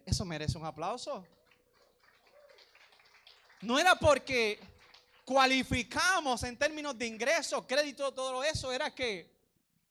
Eso 0.05 0.25
merece 0.25 0.57
un 0.57 0.65
aplauso. 0.65 1.25
No 3.61 3.79
era 3.79 3.95
porque 3.95 4.59
cualificamos 5.23 6.43
en 6.43 6.57
términos 6.57 6.97
de 6.97 7.07
ingresos, 7.07 7.65
crédito, 7.65 8.13
todo 8.13 8.43
eso, 8.43 8.71
era 8.71 8.93
que 8.93 9.33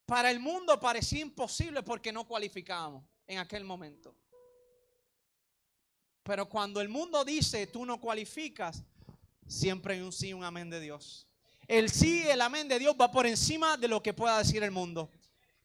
para 0.07 0.31
el 0.31 0.39
mundo 0.39 0.79
parecía 0.79 1.21
imposible 1.21 1.83
porque 1.83 2.13
no 2.13 2.27
cualificábamos 2.27 3.03
en 3.27 3.39
aquel 3.39 3.65
momento. 3.65 4.15
Pero 6.23 6.49
cuando 6.49 6.81
el 6.81 6.89
mundo 6.89 7.25
dice 7.25 7.67
tú 7.67 7.85
no 7.85 8.01
cualificas, 8.01 8.83
siempre 9.47 9.95
hay 9.95 10.01
un 10.01 10.13
sí, 10.13 10.33
un 10.33 10.45
amén 10.45 10.71
de 10.71 10.81
Dios. 10.81 11.27
El 11.67 11.91
sí, 11.91 12.29
el 12.29 12.41
amén 12.41 12.69
de 12.69 12.79
Dios 12.79 12.95
va 13.01 13.11
por 13.11 13.27
encima 13.27 13.77
de 13.77 13.89
lo 13.89 14.03
que 14.03 14.13
pueda 14.13 14.39
decir 14.39 14.63
el 14.63 14.71
mundo. 14.71 15.11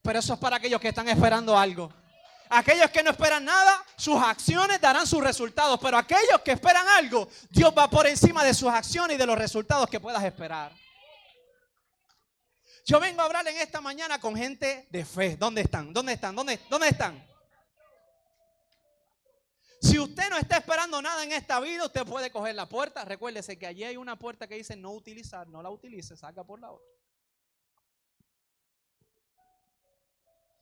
Pero 0.01 0.19
eso 0.19 0.33
es 0.33 0.39
para 0.39 0.57
aquellos 0.57 0.79
que 0.79 0.89
están 0.89 1.09
esperando 1.09 1.57
algo. 1.57 1.91
Aquellos 2.49 2.89
que 2.89 3.03
no 3.03 3.11
esperan 3.11 3.45
nada, 3.45 3.83
sus 3.95 4.15
acciones 4.21 4.81
darán 4.81 5.05
sus 5.05 5.21
resultados. 5.21 5.79
Pero 5.81 5.97
aquellos 5.97 6.41
que 6.43 6.51
esperan 6.51 6.87
algo, 6.87 7.29
Dios 7.49 7.73
va 7.77 7.89
por 7.89 8.07
encima 8.07 8.43
de 8.43 8.53
sus 8.53 8.69
acciones 8.69 9.15
y 9.15 9.19
de 9.19 9.25
los 9.25 9.37
resultados 9.37 9.89
que 9.89 9.99
puedas 9.99 10.23
esperar. 10.23 10.71
Yo 12.85 12.99
vengo 12.99 13.21
a 13.21 13.25
hablar 13.25 13.47
en 13.47 13.57
esta 13.57 13.81
mañana 13.81 14.19
con 14.19 14.35
gente 14.35 14.87
de 14.89 15.05
fe. 15.05 15.37
¿Dónde 15.37 15.61
están? 15.61 15.93
¿Dónde 15.93 16.13
están? 16.13 16.35
¿Dónde, 16.35 16.59
dónde 16.69 16.87
están? 16.87 17.28
Si 19.81 19.97
usted 19.97 20.29
no 20.29 20.37
está 20.37 20.57
esperando 20.57 21.01
nada 21.01 21.23
en 21.23 21.31
esta 21.31 21.59
vida, 21.59 21.85
usted 21.85 22.05
puede 22.05 22.31
coger 22.31 22.53
la 22.53 22.67
puerta. 22.67 23.05
Recuérdese 23.05 23.57
que 23.57 23.65
allí 23.65 23.83
hay 23.83 23.95
una 23.95 24.19
puerta 24.19 24.47
que 24.47 24.55
dice 24.55 24.75
no 24.75 24.91
utilizar, 24.91 25.47
no 25.47 25.61
la 25.61 25.69
utilice, 25.69 26.17
saca 26.17 26.43
por 26.43 26.59
la 26.59 26.71
otra. 26.71 26.87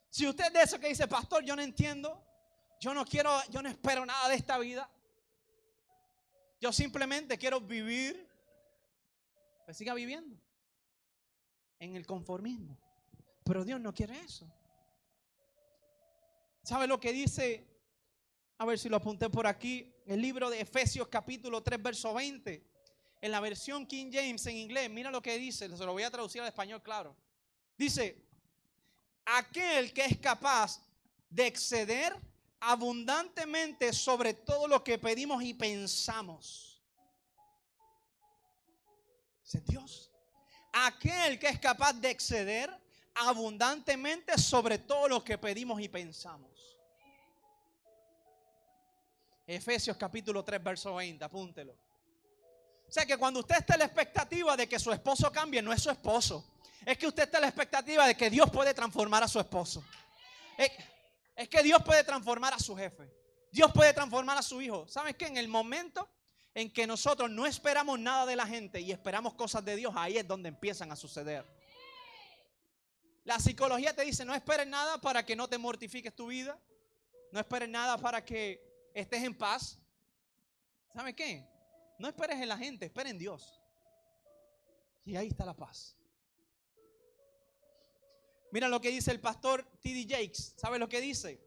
Si 0.10 0.28
usted 0.28 0.46
es 0.46 0.54
de 0.54 0.62
eso 0.62 0.80
que 0.80 0.88
dice, 0.88 1.08
pastor, 1.08 1.44
yo 1.44 1.56
no 1.56 1.62
entiendo, 1.62 2.24
yo 2.80 2.94
no 2.94 3.06
quiero, 3.06 3.32
yo 3.50 3.62
no 3.62 3.70
espero 3.70 4.06
nada 4.06 4.30
de 4.30 4.36
esta 4.36 4.58
vida. 4.58 4.90
Yo 6.60 6.72
simplemente 6.72 7.38
quiero 7.38 7.62
vivir, 7.62 8.28
pues 9.66 9.78
siga 9.78 9.94
viviendo 9.94 10.40
en 11.80 11.96
el 11.96 12.06
conformismo. 12.06 12.78
Pero 13.44 13.64
Dios 13.64 13.80
no 13.80 13.94
quiere 13.94 14.20
eso. 14.20 14.52
¿Sabe 16.64 16.88
lo 16.88 17.00
que 17.00 17.14
dice 17.14 17.67
a 18.58 18.66
ver 18.66 18.80
si 18.80 18.90
lo 18.90 18.98
apunté 18.98 19.30
por 19.30 19.46
aquí. 19.46 19.94
El 20.06 20.22
libro 20.22 20.50
de 20.50 20.62
Efesios 20.62 21.08
capítulo 21.08 21.62
3, 21.62 21.82
verso 21.82 22.14
20. 22.14 22.64
En 23.22 23.32
la 23.32 23.40
versión 23.40 23.86
King 23.86 24.10
James 24.12 24.46
en 24.46 24.58
inglés, 24.58 24.90
mira 24.90 25.12
lo 25.12 25.22
que 25.22 25.38
dice, 25.38 25.70
se 25.76 25.86
lo 25.86 25.92
voy 25.94 26.04
a 26.04 26.12
traducir 26.12 26.42
al 26.42 26.48
español, 26.48 26.82
claro. 26.82 27.16
Dice, 27.78 28.24
aquel 29.26 29.94
que 29.94 30.06
es 30.06 30.18
capaz 30.18 30.82
de 31.30 31.48
exceder 31.48 32.16
abundantemente 32.60 33.94
sobre 33.94 34.34
todo 34.34 34.68
lo 34.68 34.84
que 34.84 34.98
pedimos 34.98 35.44
y 35.44 35.54
pensamos. 35.54 36.82
Es 39.46 39.66
Dios. 39.66 40.12
Aquel 40.74 41.40
que 41.40 41.48
es 41.48 41.60
capaz 41.60 41.94
de 41.94 42.10
exceder 42.10 42.70
abundantemente 43.16 44.38
sobre 44.38 44.78
todo 44.78 45.08
lo 45.08 45.24
que 45.24 45.38
pedimos 45.38 45.82
y 45.82 45.90
pensamos. 45.90 46.77
Efesios 49.48 49.96
capítulo 49.96 50.44
3, 50.44 50.62
verso 50.62 50.94
20, 50.96 51.24
apúntelo. 51.24 51.72
O 51.72 52.92
sea 52.92 53.06
que 53.06 53.16
cuando 53.18 53.40
usted 53.40 53.56
está 53.56 53.76
en 53.76 53.80
la 53.80 53.86
expectativa 53.86 54.58
de 54.58 54.68
que 54.68 54.78
su 54.78 54.92
esposo 54.92 55.32
cambie, 55.32 55.62
no 55.62 55.72
es 55.72 55.82
su 55.82 55.90
esposo. 55.90 56.46
Es 56.86 56.98
que 56.98 57.08
usted 57.08 57.24
está 57.24 57.38
en 57.38 57.44
la 57.44 57.48
expectativa 57.48 58.06
de 58.06 58.16
que 58.16 58.30
Dios 58.30 58.50
puede 58.52 58.74
transformar 58.74 59.24
a 59.24 59.28
su 59.28 59.40
esposo. 59.40 59.84
Es, 60.58 61.48
que 61.48 61.64
Dios 61.64 61.82
puede 61.84 62.04
transformar 62.04 62.54
a 62.54 62.60
su 62.60 62.76
jefe. 62.76 63.10
Dios 63.50 63.72
puede 63.72 63.94
transformar 63.94 64.38
a 64.38 64.42
su 64.42 64.62
hijo. 64.62 64.86
¿Sabes 64.88 65.16
qué? 65.16 65.28
En 65.28 65.38
el 65.38 65.48
momento 65.48 66.10
en 66.54 66.72
que 66.72 66.86
nosotros 66.86 67.30
no 67.30 67.46
esperamos 67.46 68.00
nada 68.00 68.26
de 68.26 68.36
la 68.36 68.48
gente 68.48 68.82
y 68.82 68.92
esperamos 68.92 69.34
cosas 69.36 69.64
de 69.64 69.78
Dios, 69.78 69.94
ahí 69.96 70.18
es 70.18 70.28
donde 70.28 70.50
empiezan 70.50 70.92
a 70.92 70.98
suceder. 70.98 71.46
La 73.24 73.40
psicología 73.40 73.96
te 73.96 74.04
dice, 74.04 74.26
no 74.26 74.34
esperes 74.34 74.68
nada 74.68 75.00
para 75.00 75.26
que 75.26 75.36
no 75.36 75.48
te 75.48 75.58
mortifiques 75.58 76.14
tu 76.14 76.28
vida. 76.28 76.60
No 77.32 77.40
esperes 77.40 77.70
nada 77.70 77.98
para 77.98 78.24
que 78.24 78.67
estés 79.02 79.24
en 79.24 79.38
paz. 79.38 79.80
¿Sabe 80.94 81.16
qué? 81.16 81.48
No 82.00 82.08
esperes 82.08 82.42
en 82.42 82.48
la 82.48 82.58
gente, 82.58 82.86
espera 82.86 83.10
en 83.10 83.18
Dios. 83.18 83.62
Y 85.06 85.16
ahí 85.16 85.28
está 85.28 85.46
la 85.46 85.56
paz. 85.56 85.96
Mira 88.52 88.68
lo 88.68 88.82
que 88.82 88.90
dice 88.90 89.12
el 89.12 89.20
pastor 89.20 89.64
T.D. 89.82 90.08
Jakes. 90.10 90.54
¿Sabe 90.58 90.80
lo 90.80 90.90
que 90.90 91.00
dice? 91.00 91.40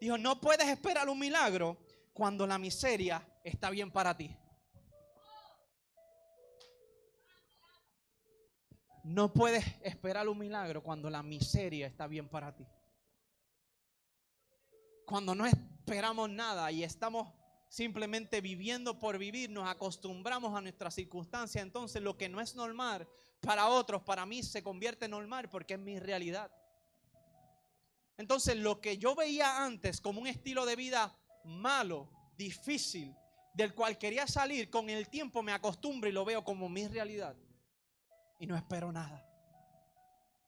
Dijo, 0.00 0.16
no 0.18 0.40
puedes 0.40 0.68
esperar 0.68 1.08
un 1.08 1.18
milagro 1.18 1.78
cuando 2.12 2.46
la 2.46 2.58
miseria 2.58 3.26
está 3.42 3.70
bien 3.70 3.90
para 3.90 4.16
ti. 4.16 4.36
No 9.02 9.32
puedes 9.32 9.64
esperar 9.82 10.28
un 10.28 10.38
milagro 10.38 10.82
cuando 10.82 11.08
la 11.10 11.22
miseria 11.22 11.86
está 11.86 12.06
bien 12.06 12.28
para 12.28 12.54
ti. 12.54 12.66
Cuando 15.04 15.34
no 15.34 15.46
esperamos 15.86 16.28
nada 16.28 16.72
y 16.72 16.82
estamos 16.82 17.32
simplemente 17.68 18.40
viviendo 18.40 18.98
por 18.98 19.18
vivir, 19.18 19.50
nos 19.50 19.68
acostumbramos 19.68 20.52
a 20.52 20.60
nuestras 20.60 20.94
circunstancias, 20.94 21.62
entonces 21.62 22.02
lo 22.02 22.16
que 22.16 22.28
no 22.28 22.40
es 22.40 22.56
normal 22.56 23.06
para 23.40 23.68
otros, 23.68 24.02
para 24.02 24.26
mí 24.26 24.42
se 24.42 24.64
convierte 24.64 25.04
en 25.04 25.12
normal 25.12 25.48
porque 25.48 25.74
es 25.74 25.80
mi 25.80 26.00
realidad. 26.00 26.50
Entonces 28.16 28.56
lo 28.56 28.80
que 28.80 28.98
yo 28.98 29.14
veía 29.14 29.64
antes 29.64 30.00
como 30.00 30.20
un 30.20 30.26
estilo 30.26 30.66
de 30.66 30.74
vida 30.74 31.16
malo, 31.44 32.10
difícil, 32.36 33.14
del 33.54 33.72
cual 33.72 33.96
quería 33.96 34.26
salir, 34.26 34.68
con 34.68 34.90
el 34.90 35.08
tiempo 35.08 35.40
me 35.40 35.52
acostumbro 35.52 36.08
y 36.10 36.12
lo 36.12 36.24
veo 36.24 36.42
como 36.42 36.68
mi 36.68 36.88
realidad. 36.88 37.36
Y 38.40 38.46
no 38.48 38.56
espero 38.56 38.90
nada. 38.90 39.24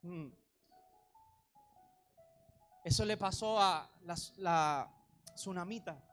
Mm. 0.02 0.30
Eso 2.84 3.04
le 3.04 3.16
pasó 3.16 3.60
a 3.60 3.88
la, 4.02 4.16
la 4.38 4.97
tsunamita. 5.38 6.04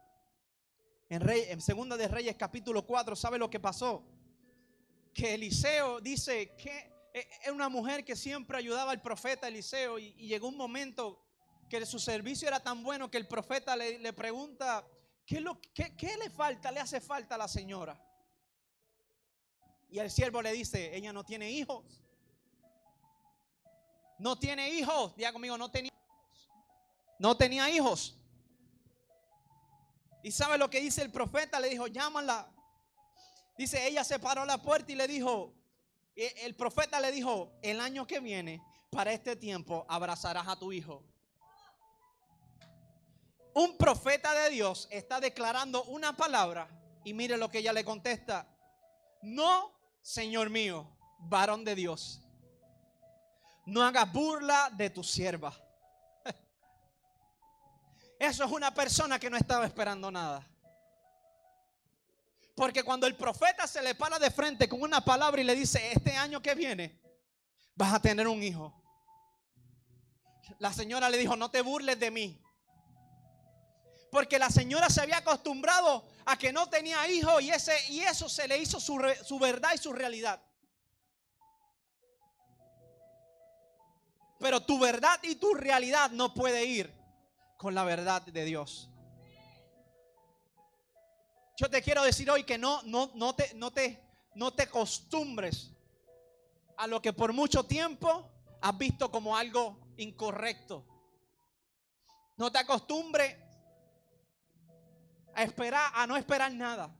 En, 1.10 1.22
Rey, 1.22 1.46
en 1.48 1.60
Segunda 1.62 1.98
de 1.98 2.08
Reyes 2.08 2.36
capítulo 2.36 2.86
4, 2.86 3.16
¿sabe 3.16 3.38
lo 3.38 3.50
que 3.50 3.60
pasó? 3.60 4.04
Que 5.14 5.34
Eliseo 5.34 6.00
dice 6.00 6.56
que 6.56 6.94
es 7.14 7.52
una 7.52 7.70
mujer 7.70 8.04
que 8.04 8.16
siempre 8.16 8.58
ayudaba 8.58 8.92
al 8.92 9.02
profeta 9.02 9.48
Eliseo 9.48 9.98
y, 9.98 10.14
llegó 10.14 10.48
un 10.48 10.58
momento 10.58 11.22
que 11.70 11.86
su 11.86 12.00
servicio 12.00 12.48
era 12.48 12.60
tan 12.60 12.84
bueno 12.84 13.10
que 13.10 13.18
el 13.18 13.28
profeta 13.28 13.76
le, 13.76 14.14
pregunta, 14.14 14.86
¿qué, 15.26 15.42
lo, 15.42 15.60
qué, 15.74 15.96
¿qué 15.96 16.18
le 16.18 16.30
falta? 16.30 16.72
¿Le 16.72 16.80
hace 16.80 17.02
falta 17.02 17.36
a 17.36 17.38
la 17.38 17.48
señora? 17.48 18.00
Y 19.90 20.00
el 20.00 20.12
siervo 20.12 20.42
le 20.42 20.52
dice, 20.52 20.96
ella 20.96 21.14
no 21.14 21.24
tiene 21.24 21.50
hijos. 21.52 22.02
No 24.20 24.38
tiene 24.38 24.70
hijos. 24.72 25.16
Diga 25.16 25.32
conmigo, 25.32 25.58
no 25.58 25.72
tenía 25.72 25.92
hijos. 25.92 26.50
No 27.18 27.38
tenía 27.38 27.70
hijos. 27.70 28.18
¿Y 30.26 30.32
sabe 30.32 30.58
lo 30.58 30.72
que 30.72 30.82
dice 30.82 31.04
el 31.04 31.12
profeta? 31.12 31.60
Le 31.60 31.70
dijo, 31.70 31.86
llámala. 31.86 32.52
Dice, 33.60 33.86
ella 33.88 34.04
se 34.04 34.18
paró 34.18 34.44
la 34.44 34.60
puerta 34.60 34.92
y 34.92 34.96
le 34.96 35.08
dijo, 35.08 35.54
el 36.16 36.56
profeta 36.56 37.00
le 37.00 37.12
dijo, 37.12 37.52
el 37.62 37.80
año 37.80 38.08
que 38.08 38.20
viene, 38.20 38.60
para 38.90 39.14
este 39.14 39.36
tiempo, 39.36 39.86
abrazarás 39.88 40.48
a 40.48 40.58
tu 40.58 40.72
hijo. 40.72 41.04
Un 43.54 43.78
profeta 43.78 44.34
de 44.34 44.50
Dios 44.50 44.88
está 44.90 45.20
declarando 45.20 45.84
una 45.84 46.18
palabra 46.18 46.68
y 47.04 47.14
mire 47.14 47.38
lo 47.38 47.52
que 47.52 47.60
ella 47.60 47.72
le 47.72 47.86
contesta. 47.86 48.48
No, 49.22 49.72
Señor 50.02 50.50
mío, 50.50 50.90
varón 51.20 51.64
de 51.64 51.76
Dios, 51.76 52.20
no 53.68 53.84
hagas 53.84 54.12
burla 54.12 54.72
de 54.76 54.90
tu 54.90 55.04
sierva. 55.04 55.54
Eso 58.20 58.46
es 58.46 58.52
una 58.52 58.74
persona 58.74 59.20
que 59.20 59.30
no 59.30 59.38
estaba 59.38 59.66
esperando 59.66 60.10
nada. 60.10 60.48
Porque 62.56 62.84
cuando 62.84 63.06
el 63.06 63.16
profeta 63.16 63.68
se 63.68 63.82
le 63.82 63.96
para 63.96 64.18
de 64.18 64.32
frente 64.32 64.70
con 64.70 64.82
una 64.82 65.04
palabra 65.04 65.42
y 65.42 65.44
le 65.44 65.56
dice, 65.56 65.92
este 65.92 66.16
año 66.16 66.42
que 66.42 66.56
viene, 66.56 67.02
vas 67.76 67.94
a 67.94 68.02
tener 68.02 68.28
un 68.28 68.42
hijo. 68.42 68.74
La 70.60 70.72
señora 70.72 71.10
le 71.10 71.18
dijo, 71.18 71.36
no 71.36 71.52
te 71.52 71.62
burles 71.62 72.00
de 72.00 72.12
mí. 72.12 72.42
Porque 74.10 74.40
la 74.40 74.50
señora 74.50 74.90
se 74.90 75.02
había 75.02 75.18
acostumbrado 75.18 76.08
a 76.26 76.38
que 76.38 76.54
no 76.54 76.70
tenía 76.70 77.06
hijo 77.10 77.42
y, 77.42 77.52
ese, 77.52 77.76
y 77.90 78.00
eso 78.00 78.30
se 78.30 78.48
le 78.48 78.58
hizo 78.58 78.80
su, 78.80 78.98
su 79.26 79.38
verdad 79.38 79.72
y 79.76 79.78
su 79.78 79.92
realidad. 79.92 80.42
Pero 84.40 84.62
tu 84.62 84.80
verdad 84.80 85.20
y 85.24 85.36
tu 85.36 85.54
realidad 85.54 86.12
no 86.12 86.34
puede 86.34 86.64
ir 86.64 86.95
con 87.66 87.74
la 87.74 87.84
verdad 87.84 88.22
de 88.22 88.46
Dios. 88.46 88.92
Yo 91.58 91.68
te 91.68 91.82
quiero 91.82 92.04
decir 92.04 92.30
hoy 92.30 92.44
que 92.44 92.60
no, 92.60 92.84
no, 92.84 93.10
no, 93.16 93.34
te, 93.34 93.56
no, 93.56 93.72
te, 93.72 94.08
no 94.36 94.54
te 94.54 94.62
acostumbres 94.62 95.72
a 96.78 96.86
lo 96.86 97.02
que 97.02 97.12
por 97.12 97.34
mucho 97.34 97.64
tiempo 97.66 98.30
has 98.62 98.78
visto 98.78 99.10
como 99.10 99.36
algo 99.36 99.80
incorrecto. 99.98 100.86
No 102.38 102.52
te 102.52 102.60
acostumbres 102.60 103.36
a 105.34 105.42
esperar, 105.42 105.92
a 105.96 106.06
no 106.06 106.18
esperar 106.18 106.54
nada. 106.54 106.96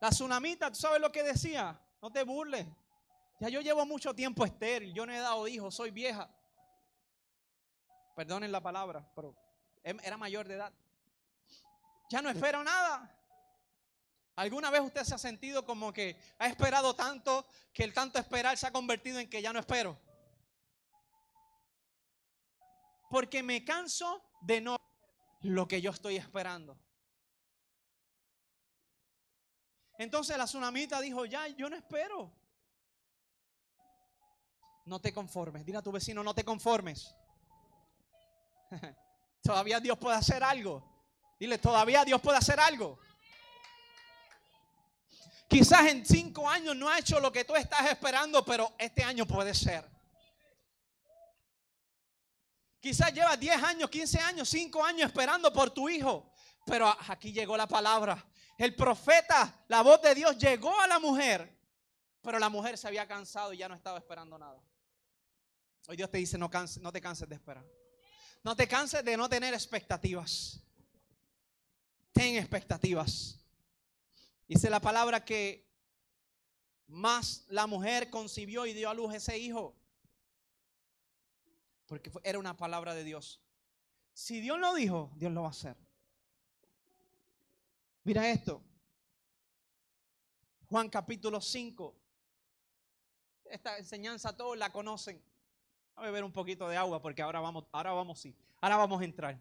La 0.00 0.08
tsunamita, 0.08 0.70
¿tú 0.70 0.76
sabes 0.76 1.02
lo 1.02 1.12
que 1.12 1.22
decía? 1.22 1.78
No 2.00 2.10
te 2.10 2.24
burles. 2.24 2.66
Ya 3.40 3.50
yo 3.50 3.60
llevo 3.60 3.84
mucho 3.84 4.14
tiempo 4.14 4.42
estéril, 4.46 4.94
yo 4.94 5.04
no 5.04 5.12
he 5.12 5.18
dado 5.18 5.46
hijos, 5.46 5.74
soy 5.74 5.90
vieja. 5.90 6.30
Perdonen 8.14 8.52
la 8.52 8.60
palabra, 8.60 9.08
pero 9.14 9.34
em, 9.82 9.98
era 10.02 10.16
mayor 10.16 10.46
de 10.46 10.54
edad. 10.54 10.72
Ya 12.10 12.20
no 12.20 12.30
espero 12.30 12.62
nada. 12.62 13.18
¿Alguna 14.36 14.70
vez 14.70 14.80
usted 14.82 15.04
se 15.04 15.14
ha 15.14 15.18
sentido 15.18 15.64
como 15.64 15.92
que 15.92 16.18
ha 16.38 16.46
esperado 16.46 16.94
tanto 16.94 17.46
que 17.72 17.84
el 17.84 17.92
tanto 17.92 18.18
esperar 18.18 18.56
se 18.56 18.66
ha 18.66 18.72
convertido 18.72 19.18
en 19.18 19.28
que 19.28 19.42
ya 19.42 19.52
no 19.52 19.58
espero? 19.58 19.98
Porque 23.10 23.42
me 23.42 23.64
canso 23.64 24.22
de 24.40 24.60
no 24.60 24.76
lo 25.42 25.68
que 25.68 25.80
yo 25.80 25.90
estoy 25.90 26.16
esperando. 26.16 26.78
Entonces 29.98 30.36
la 30.36 30.46
tsunamita 30.46 31.00
dijo, 31.00 31.26
ya, 31.26 31.46
yo 31.48 31.68
no 31.68 31.76
espero. 31.76 32.32
No 34.86 35.00
te 35.00 35.12
conformes. 35.12 35.64
Dile 35.64 35.78
a 35.78 35.82
tu 35.82 35.92
vecino, 35.92 36.24
no 36.24 36.34
te 36.34 36.44
conformes. 36.44 37.14
Todavía 39.42 39.80
Dios 39.80 39.98
puede 39.98 40.16
hacer 40.16 40.42
algo. 40.42 40.82
Dile, 41.38 41.58
todavía 41.58 42.04
Dios 42.04 42.20
puede 42.20 42.38
hacer 42.38 42.60
algo. 42.60 43.00
Quizás 45.48 45.86
en 45.88 46.06
cinco 46.06 46.48
años 46.48 46.76
no 46.76 46.88
ha 46.88 46.98
hecho 46.98 47.18
lo 47.20 47.32
que 47.32 47.44
tú 47.44 47.54
estás 47.56 47.90
esperando, 47.90 48.44
pero 48.44 48.72
este 48.78 49.02
año 49.02 49.26
puede 49.26 49.52
ser. 49.52 49.84
Quizás 52.80 53.12
llevas 53.12 53.38
10 53.38 53.62
años, 53.62 53.90
15 53.90 54.18
años, 54.20 54.48
5 54.48 54.84
años 54.84 55.06
esperando 55.08 55.52
por 55.52 55.70
tu 55.70 55.88
hijo. 55.88 56.32
Pero 56.64 56.88
aquí 57.08 57.32
llegó 57.32 57.56
la 57.56 57.66
palabra. 57.66 58.24
El 58.56 58.74
profeta, 58.74 59.64
la 59.68 59.82
voz 59.82 60.00
de 60.02 60.14
Dios 60.14 60.38
llegó 60.38 60.80
a 60.80 60.86
la 60.86 60.98
mujer. 60.98 61.58
Pero 62.22 62.38
la 62.38 62.48
mujer 62.48 62.78
se 62.78 62.88
había 62.88 63.06
cansado 63.06 63.52
y 63.52 63.58
ya 63.58 63.68
no 63.68 63.74
estaba 63.74 63.98
esperando 63.98 64.38
nada. 64.38 64.60
Hoy 65.88 65.96
Dios 65.96 66.10
te 66.10 66.18
dice, 66.18 66.38
no, 66.38 66.48
no 66.80 66.92
te 66.92 67.00
canses 67.00 67.28
de 67.28 67.34
esperar. 67.34 67.64
No 68.42 68.56
te 68.56 68.66
canses 68.66 69.04
de 69.04 69.16
no 69.16 69.28
tener 69.28 69.54
expectativas. 69.54 70.60
Ten 72.12 72.36
expectativas. 72.36 73.38
Dice 74.48 74.68
la 74.68 74.80
palabra 74.80 75.24
que 75.24 75.66
más 76.88 77.44
la 77.48 77.66
mujer 77.66 78.10
concibió 78.10 78.66
y 78.66 78.72
dio 78.72 78.90
a 78.90 78.94
luz 78.94 79.14
ese 79.14 79.38
hijo. 79.38 79.74
Porque 81.86 82.10
era 82.22 82.38
una 82.38 82.56
palabra 82.56 82.94
de 82.94 83.04
Dios. 83.04 83.40
Si 84.12 84.40
Dios 84.40 84.58
lo 84.58 84.74
dijo, 84.74 85.12
Dios 85.16 85.32
lo 85.32 85.42
va 85.42 85.48
a 85.48 85.52
hacer. 85.52 85.76
Mira 88.04 88.28
esto. 88.30 88.62
Juan 90.68 90.88
capítulo 90.88 91.40
5. 91.40 91.96
Esta 93.44 93.78
enseñanza 93.78 94.36
todos 94.36 94.58
la 94.58 94.72
conocen. 94.72 95.22
A 96.02 96.06
beber 96.06 96.24
un 96.24 96.32
poquito 96.32 96.68
de 96.68 96.76
agua 96.76 97.00
porque 97.00 97.22
ahora 97.22 97.38
vamos, 97.38 97.64
ahora 97.70 97.92
vamos 97.92 98.18
sí. 98.18 98.34
Ahora 98.60 98.76
vamos 98.76 99.00
a 99.00 99.04
entrar. 99.04 99.38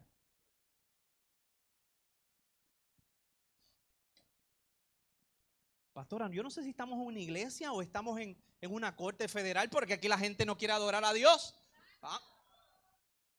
pastora, 5.91 6.29
yo 6.29 6.43
no 6.43 6.51
sé 6.51 6.61
si 6.61 6.69
estamos 6.69 6.99
en 6.99 7.05
una 7.07 7.19
iglesia 7.19 7.71
o 7.73 7.81
estamos 7.81 8.19
en, 8.19 8.37
una 8.69 8.95
corte 8.95 9.27
federal 9.27 9.71
porque 9.71 9.93
aquí 9.93 10.07
la 10.07 10.19
gente 10.19 10.45
no 10.45 10.55
quiere 10.55 10.73
adorar 10.73 11.03
a 11.03 11.13
Dios. 11.13 11.55
Ah. 12.03 12.21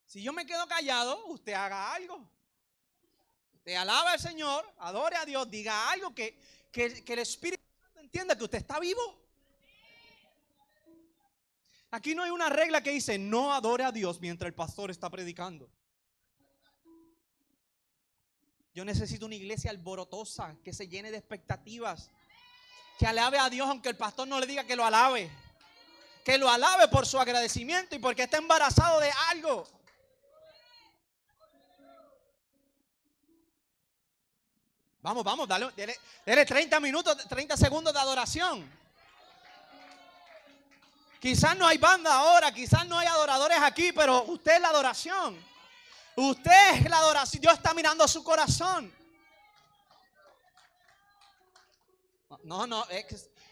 Si 0.05 0.21
yo 0.21 0.33
me 0.33 0.45
quedo 0.45 0.67
callado, 0.67 1.25
usted 1.27 1.53
haga 1.53 1.95
algo. 1.95 2.29
Usted 3.55 3.77
alaba 3.77 4.15
al 4.15 4.19
Señor, 4.19 4.69
adore 4.79 5.17
a 5.17 5.25
Dios, 5.25 5.49
diga 5.49 5.93
algo 5.93 6.13
que, 6.13 6.37
que, 6.73 7.05
que 7.05 7.13
el 7.13 7.21
Espíritu 7.21 7.63
Santo 7.85 8.01
entienda 8.01 8.37
que 8.37 8.43
usted 8.43 8.59
está 8.59 8.81
vivo. 8.81 9.22
Aquí 11.93 12.15
no 12.15 12.23
hay 12.23 12.31
una 12.31 12.49
regla 12.49 12.83
que 12.83 12.91
dice 12.91 13.19
no 13.19 13.53
adore 13.53 13.85
a 13.85 13.93
Dios 13.93 14.19
mientras 14.19 14.49
el 14.49 14.55
pastor 14.55 14.91
está 14.91 15.11
predicando. 15.11 15.71
Yo 18.73 18.83
necesito 18.87 19.27
una 19.27 19.35
iglesia 19.35 19.71
alborotosa, 19.71 20.57
que 20.65 20.73
se 20.73 20.89
llene 20.89 21.11
de 21.11 21.19
expectativas. 21.19 22.11
Que 22.99 23.07
alabe 23.07 23.39
a 23.39 23.51
Dios 23.51 23.69
aunque 23.69 23.91
el 23.91 23.97
pastor 23.99 24.27
no 24.27 24.41
le 24.41 24.47
diga 24.47 24.65
que 24.65 24.75
lo 24.75 24.87
alabe. 24.87 25.31
Que 26.25 26.39
lo 26.39 26.49
alabe 26.49 26.89
por 26.89 27.05
su 27.05 27.21
agradecimiento 27.21 27.95
y 27.95 27.99
porque 27.99 28.23
está 28.23 28.39
embarazado 28.39 28.99
de 28.99 29.11
algo. 29.29 29.69
Vamos, 35.03 35.25
vamos, 35.25 35.47
dale, 35.47 35.69
dale, 36.25 36.47
30 36.47 36.81
minutos, 36.81 37.29
30 37.29 37.55
segundos 37.59 37.93
de 37.93 38.01
adoración. 38.01 38.82
Quizás 41.23 41.57
no 41.57 41.69
hay 41.69 41.79
banda 41.79 42.13
ahora, 42.13 42.53
quizás 42.53 42.85
no 42.89 42.99
hay 42.99 43.07
adoradores 43.07 43.57
aquí, 43.63 43.93
pero 43.93 44.25
usted 44.25 44.57
es 44.57 44.61
la 44.61 44.71
adoración. 44.71 45.41
Usted 46.17 46.75
es 46.75 46.91
la 46.91 46.99
adoración. 46.99 47.41
Dios 47.41 47.55
está 47.55 47.73
mirando 47.75 48.09
su 48.09 48.25
corazón. 48.25 48.93
No, 52.43 52.67
no, 52.67 52.85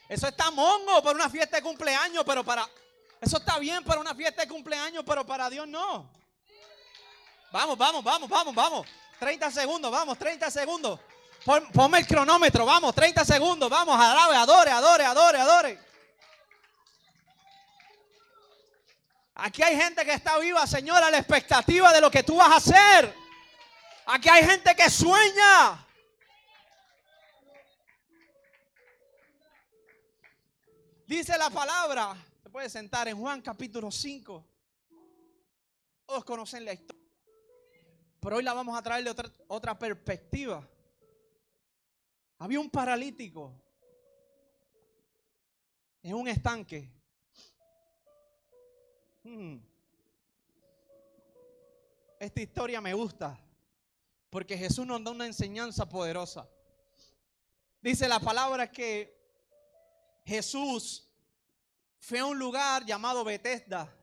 eso 0.09 0.27
está 0.27 0.51
mongo 0.51 1.01
para 1.01 1.15
una 1.15 1.29
fiesta 1.29 1.55
de 1.55 1.63
cumpleaños, 1.63 2.25
pero 2.25 2.43
para... 2.43 2.67
Eso 3.21 3.37
está 3.37 3.57
bien 3.57 3.85
para 3.85 4.01
una 4.01 4.13
fiesta 4.13 4.41
de 4.41 4.49
cumpleaños, 4.49 5.05
pero 5.07 5.25
para 5.25 5.49
Dios 5.49 5.65
no. 5.65 6.11
Vamos, 7.53 7.77
vamos, 7.77 8.03
vamos, 8.03 8.29
vamos, 8.29 8.53
vamos. 8.53 8.87
30 9.17 9.49
segundos, 9.49 9.89
vamos, 9.89 10.17
30 10.17 10.51
segundos. 10.51 10.99
ponme 11.73 11.99
el 11.99 12.05
cronómetro, 12.05 12.65
vamos, 12.65 12.93
30 12.93 13.23
segundos, 13.23 13.69
vamos, 13.69 13.97
alabe, 13.97 14.35
adore, 14.35 14.71
adore, 14.71 15.05
adore, 15.05 15.37
adore. 15.39 15.90
Aquí 19.33 19.63
hay 19.63 19.75
gente 19.75 20.03
que 20.05 20.13
está 20.13 20.37
viva, 20.39 20.65
Señor, 20.67 21.01
a 21.01 21.09
la 21.09 21.17
expectativa 21.17 21.93
de 21.93 22.01
lo 22.01 22.11
que 22.11 22.23
tú 22.23 22.35
vas 22.35 22.51
a 22.51 22.55
hacer. 22.57 23.15
Aquí 24.05 24.29
hay 24.29 24.43
gente 24.43 24.75
que 24.75 24.89
sueña. 24.89 25.87
Dice 31.07 31.37
la 31.37 31.49
palabra, 31.49 32.15
se 32.41 32.49
puede 32.49 32.69
sentar 32.69 33.07
en 33.07 33.17
Juan 33.17 33.41
capítulo 33.41 33.91
5. 33.91 34.47
Todos 36.05 36.25
conocen 36.25 36.65
la 36.65 36.73
historia. 36.73 37.01
Pero 38.19 38.37
hoy 38.37 38.43
la 38.43 38.53
vamos 38.53 38.77
a 38.77 38.81
traer 38.81 39.03
de 39.03 39.09
otra, 39.09 39.31
otra 39.47 39.77
perspectiva. 39.77 40.67
Había 42.37 42.59
un 42.59 42.69
paralítico 42.69 43.53
en 46.03 46.15
un 46.15 46.27
estanque. 46.27 47.00
Hmm. 49.23 49.57
Esta 52.19 52.41
historia 52.41 52.81
me 52.81 52.93
gusta 52.93 53.39
porque 54.29 54.57
Jesús 54.57 54.85
nos 54.85 55.03
da 55.03 55.11
una 55.11 55.25
enseñanza 55.25 55.87
poderosa. 55.87 56.49
Dice 57.81 58.07
la 58.07 58.19
palabra 58.19 58.71
que 58.71 59.19
Jesús 60.23 61.07
fue 61.99 62.19
a 62.19 62.25
un 62.25 62.39
lugar 62.39 62.85
llamado 62.85 63.23
Bethesda. 63.23 63.93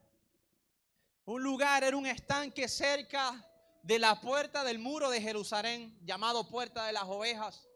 Un 1.24 1.42
lugar 1.42 1.84
era 1.84 1.96
un 1.96 2.06
estanque 2.06 2.68
cerca 2.68 3.44
de 3.82 3.98
la 3.98 4.20
puerta 4.20 4.64
del 4.64 4.78
muro 4.78 5.10
de 5.10 5.20
Jerusalén, 5.20 5.98
llamado 6.04 6.48
Puerta 6.48 6.86
de 6.86 6.92
las 6.92 7.04
Ovejas. 7.04 7.68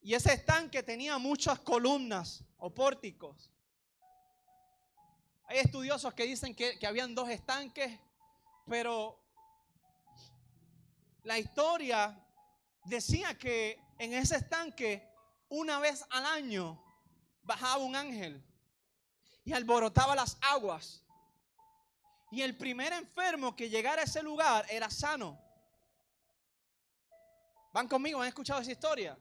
Y 0.00 0.14
ese 0.14 0.32
estanque 0.32 0.82
tenía 0.82 1.18
muchas 1.18 1.58
columnas 1.60 2.44
o 2.56 2.74
pórticos. 2.74 3.50
Hay 5.50 5.60
estudiosos 5.60 6.12
que 6.12 6.24
dicen 6.24 6.54
que, 6.54 6.78
habían 6.86 7.14
dos 7.14 7.30
estanques, 7.30 7.98
pero 8.66 9.18
la 11.22 11.38
historia 11.38 12.22
decía 12.84 13.32
que 13.38 13.82
en 13.98 14.12
ese 14.12 14.36
estanque 14.36 15.08
una 15.48 15.78
vez 15.78 16.04
al 16.10 16.26
año 16.26 16.78
bajaba 17.44 17.82
un 17.82 17.96
ángel 17.96 18.44
y 19.42 19.54
alborotaba 19.54 20.14
las 20.14 20.36
aguas. 20.42 21.02
Y 22.30 22.42
el 22.42 22.54
primer 22.58 22.92
enfermo 22.92 23.56
que 23.56 23.70
llegara 23.70 24.02
a 24.02 24.04
ese 24.04 24.22
lugar 24.22 24.66
era 24.68 24.90
sano. 24.90 25.40
¿Van 27.72 27.88
conmigo? 27.88 28.20
¿Han 28.20 28.28
escuchado 28.28 28.60
esa 28.60 28.72
historia? 28.72 29.18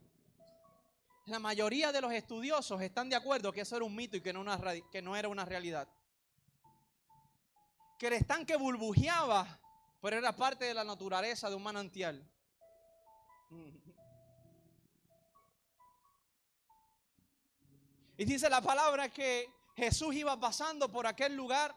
La 1.28 1.40
mayoría 1.40 1.94
de 1.94 2.02
los 2.02 2.12
estudiosos 2.12 2.82
están 2.82 3.10
de 3.10 3.16
acuerdo 3.16 3.54
que 3.54 3.62
eso 3.62 3.78
era 3.78 3.86
un 3.86 3.96
mito 3.96 4.18
y 4.18 4.22
que 4.22 4.34
no, 4.34 4.44
que 4.92 5.02
no 5.02 5.16
era 5.16 5.30
una 5.30 5.46
realidad 5.46 5.88
que 7.98 8.08
el 8.08 8.14
estanque 8.14 8.56
burbujeaba, 8.56 9.60
pero 10.02 10.18
era 10.18 10.36
parte 10.36 10.66
de 10.66 10.74
la 10.74 10.84
naturaleza 10.84 11.50
de 11.50 11.56
un 11.56 11.64
manantial. 11.64 12.24
Y 18.18 18.26
dice 18.26 18.50
la 18.50 18.62
palabra 18.62 19.10
que 19.10 19.50
Jesús 19.76 20.16
iba 20.16 20.40
pasando 20.40 20.92
por 20.92 21.06
aquel 21.06 21.36
lugar, 21.36 21.76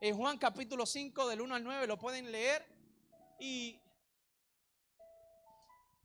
en 0.00 0.16
Juan 0.16 0.38
capítulo 0.38 0.84
5 0.84 1.28
del 1.28 1.40
1 1.42 1.54
al 1.54 1.64
9, 1.64 1.86
lo 1.86 1.98
pueden 1.98 2.32
leer, 2.32 2.66
y 3.38 3.78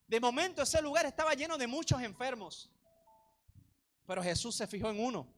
de 0.08 0.20
momento 0.20 0.62
ese 0.62 0.82
lugar 0.82 1.06
estaba 1.06 1.34
lleno 1.34 1.58
de 1.58 1.68
muchos 1.68 2.02
enfermos, 2.02 2.70
pero 4.06 4.24
Jesús 4.24 4.56
se 4.56 4.68
fijó 4.68 4.90
en 4.90 5.00
uno. 5.04 5.37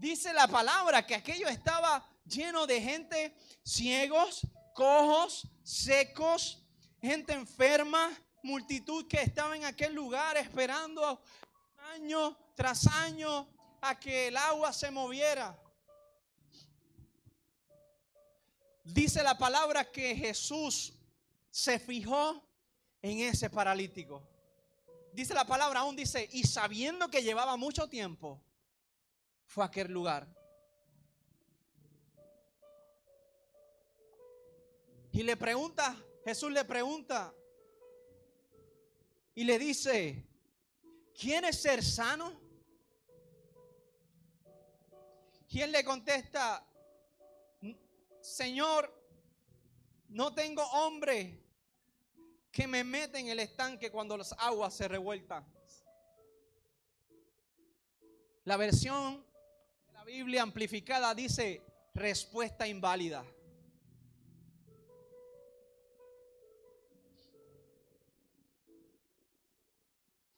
Dice 0.00 0.32
la 0.32 0.48
palabra 0.48 1.06
que 1.06 1.14
aquello 1.14 1.46
estaba 1.46 2.02
lleno 2.24 2.66
de 2.66 2.80
gente 2.80 3.36
ciegos, 3.62 4.46
cojos, 4.74 5.46
secos, 5.62 6.64
gente 7.00 7.34
enferma, 7.34 8.10
multitud 8.42 9.06
que 9.06 9.20
estaba 9.20 9.54
en 9.54 9.64
aquel 9.64 9.94
lugar 9.94 10.38
esperando 10.38 11.22
año 11.94 12.36
tras 12.54 12.86
año 12.86 13.46
a 13.82 13.98
que 13.98 14.28
el 14.28 14.36
agua 14.36 14.72
se 14.72 14.90
moviera. 14.90 15.58
Dice 18.84 19.22
la 19.22 19.36
palabra 19.36 19.84
que 19.84 20.16
Jesús 20.16 20.94
se 21.50 21.78
fijó 21.78 22.42
en 23.02 23.20
ese 23.20 23.50
paralítico. 23.50 24.26
Dice 25.12 25.34
la 25.34 25.44
palabra 25.44 25.80
aún 25.80 25.94
dice, 25.94 26.28
y 26.32 26.44
sabiendo 26.44 27.10
que 27.10 27.22
llevaba 27.22 27.56
mucho 27.56 27.88
tiempo, 27.88 28.40
fue 29.50 29.64
a 29.64 29.66
aquel 29.66 29.90
lugar. 29.90 30.28
Y 35.10 35.24
le 35.24 35.36
pregunta, 35.36 35.96
Jesús 36.24 36.52
le 36.52 36.64
pregunta 36.64 37.34
y 39.34 39.42
le 39.42 39.58
dice, 39.58 40.24
¿quieres 41.18 41.60
ser 41.60 41.82
sano? 41.82 42.40
Y 45.48 45.66
le 45.66 45.84
contesta, 45.84 46.64
Señor, 48.20 48.94
no 50.10 50.32
tengo 50.32 50.62
hombre 50.62 51.42
que 52.52 52.68
me 52.68 52.84
meta 52.84 53.18
en 53.18 53.26
el 53.26 53.40
estanque 53.40 53.90
cuando 53.90 54.16
las 54.16 54.32
aguas 54.38 54.74
se 54.74 54.86
revueltan. 54.86 55.44
La 58.44 58.56
versión 58.56 59.28
Biblia 60.04 60.42
amplificada 60.42 61.14
dice 61.14 61.62
respuesta 61.94 62.66
inválida. 62.66 63.24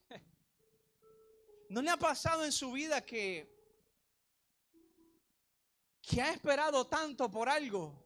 ¿No 1.69 1.81
le 1.83 1.91
ha 1.91 1.97
pasado 1.97 2.45
en 2.45 2.53
su 2.53 2.73
vida 2.73 3.01
que, 3.03 3.49
que 6.01 6.21
ha 6.21 6.33
esperado 6.33 6.87
tanto 6.87 7.31
por 7.31 7.49
algo 7.49 8.05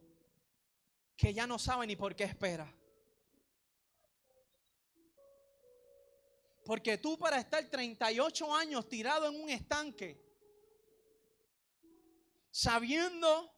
que 1.17 1.33
ya 1.33 1.47
no 1.47 1.59
sabe 1.59 1.87
ni 1.87 1.97
por 1.97 2.15
qué 2.15 2.25
espera? 2.25 2.71
Porque 6.67 6.99
tú 6.99 7.17
para 7.17 7.39
estar 7.39 7.65
38 7.71 8.55
años 8.55 8.89
tirado 8.89 9.29
en 9.29 9.41
un 9.41 9.49
estanque, 9.49 10.26
sabiendo 12.57 13.53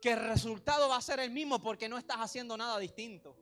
que 0.00 0.12
el 0.12 0.20
resultado 0.20 0.88
va 0.88 0.96
a 0.96 1.02
ser 1.02 1.18
el 1.18 1.30
mismo 1.30 1.60
porque 1.60 1.88
no 1.88 1.98
estás 1.98 2.18
haciendo 2.18 2.56
nada 2.56 2.78
distinto. 2.78 3.36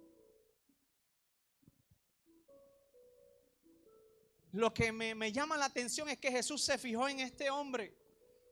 lo 4.53 4.73
que 4.73 4.93
me, 4.93 5.31
llama 5.31 5.57
la 5.57 5.67
atención 5.67 6.09
es 6.09 6.19
que 6.19 6.31
Jesús 6.31 6.63
se 6.63 6.79
fijó 6.79 7.09
en 7.09 7.21
este 7.21 7.51
hombre. 7.51 7.95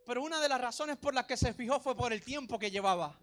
Pero 0.05 0.23
una 0.23 0.41
de 0.41 0.49
las 0.49 0.61
razones 0.61 0.99
por 0.99 1.15
las 1.15 1.27
que 1.27 1.37
se 1.37 1.53
fijó 1.53 1.81
fue 1.81 1.97
por 1.97 2.13
el 2.13 2.23
tiempo 2.23 2.59
que 2.59 2.71
llevaba. 2.71 3.19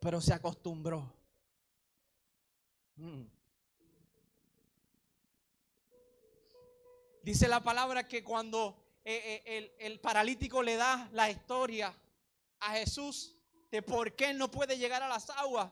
Pero 0.00 0.20
se 0.20 0.34
acostumbró. 0.34 1.14
Mm. 2.96 3.22
Dice 7.22 7.48
la 7.48 7.62
palabra 7.62 8.06
que 8.06 8.22
cuando 8.22 8.85
eh, 9.08 9.42
eh, 9.46 9.76
el, 9.78 10.00
paralítico 10.00 10.64
le 10.64 10.74
da 10.74 11.08
la 11.12 11.30
historia 11.30 11.96
a 12.58 12.72
Jesús 12.72 13.36
de 13.70 13.80
por 13.80 14.16
qué 14.16 14.34
no 14.34 14.50
puede 14.50 14.78
llegar 14.78 15.00
a 15.00 15.08
las 15.08 15.30
aguas, 15.30 15.70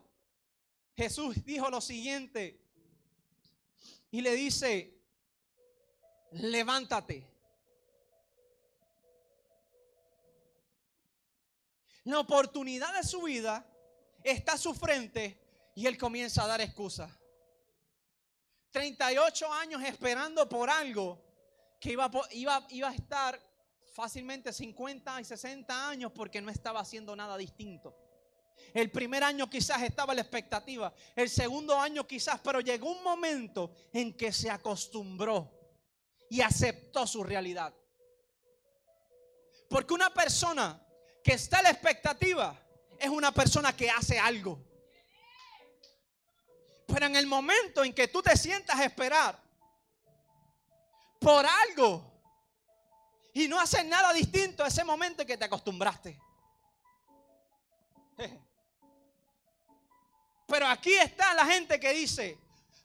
Jesús 0.97 1.45
dijo 1.45 1.69
lo 1.69 1.81
siguiente 1.81 2.61
y 4.13 4.21
le 4.21 4.35
dice, 4.35 4.97
levántate. 6.31 7.29
La 12.05 12.21
oportunidad 12.21 12.95
de 12.95 13.03
su 13.03 13.23
vida 13.23 13.67
está 14.23 14.53
a 14.53 14.59
su 14.59 14.75
frente 14.75 15.41
y 15.75 15.87
él 15.87 15.99
comienza 15.99 16.45
a 16.45 16.47
dar 16.47 16.61
excusas. 16.61 17.11
38 18.71 19.53
años 19.53 19.83
esperando 19.83 20.49
por 20.49 20.71
algo 20.71 21.34
que 21.85 21.93
iba, 21.93 22.11
iba, 22.31 22.67
iba 22.71 22.89
a 22.89 22.95
estar 22.95 23.39
fácilmente 23.93 24.55
50 24.55 25.21
y 25.21 25.25
60 25.27 25.91
años 25.91 26.13
porque 26.13 26.41
no 26.41 26.51
estaba 26.51 26.81
haciendo 26.81 27.15
nada 27.15 27.37
distinto. 27.37 27.95
El 28.73 28.91
primer 28.91 29.23
año 29.23 29.51
quizás 29.51 29.83
estaba 29.83 30.15
la 30.15 30.23
expectativa, 30.23 30.95
el 31.15 31.29
segundo 31.29 31.79
año 31.79 32.07
quizás, 32.07 32.41
pero 32.43 32.61
llegó 32.61 32.91
un 32.91 33.03
momento 33.03 33.75
en 33.93 34.17
que 34.17 34.33
se 34.33 34.49
acostumbró 34.49 35.53
y 36.31 36.41
aceptó 36.41 37.07
su 37.07 37.23
realidad. 37.23 37.75
Porque 39.69 39.93
una 39.93 40.09
persona 40.09 40.83
que 41.23 41.35
está 41.35 41.59
en 41.59 41.65
la 41.65 41.71
expectativa 41.71 42.59
es 42.99 43.11
una 43.11 43.31
persona 43.31 43.77
que 43.77 43.91
hace 43.91 44.19
algo. 44.19 44.59
Pero 46.87 47.05
en 47.05 47.17
el 47.17 47.27
momento 47.27 47.85
en 47.85 47.93
que 47.93 48.09
tú 48.09 48.23
te 48.23 48.35
sientas 48.39 48.81
esperar 48.81 49.44
por 51.19 51.47
algo 51.47 52.13
y 53.33 53.49
no 53.49 53.59
haces 53.59 53.85
nada 53.85 54.13
distinto 54.13 54.63
a 54.63 54.69
ese 54.69 54.85
momento 54.85 55.23
en 55.23 55.29
que 55.29 55.37
te 55.37 55.45
acostumbraste. 55.45 56.21
Pero 60.47 60.69
aquí 60.69 60.95
está 60.95 61.35
la 61.35 61.47
gente 61.47 61.81
que 61.81 61.93
dice, 61.93 62.39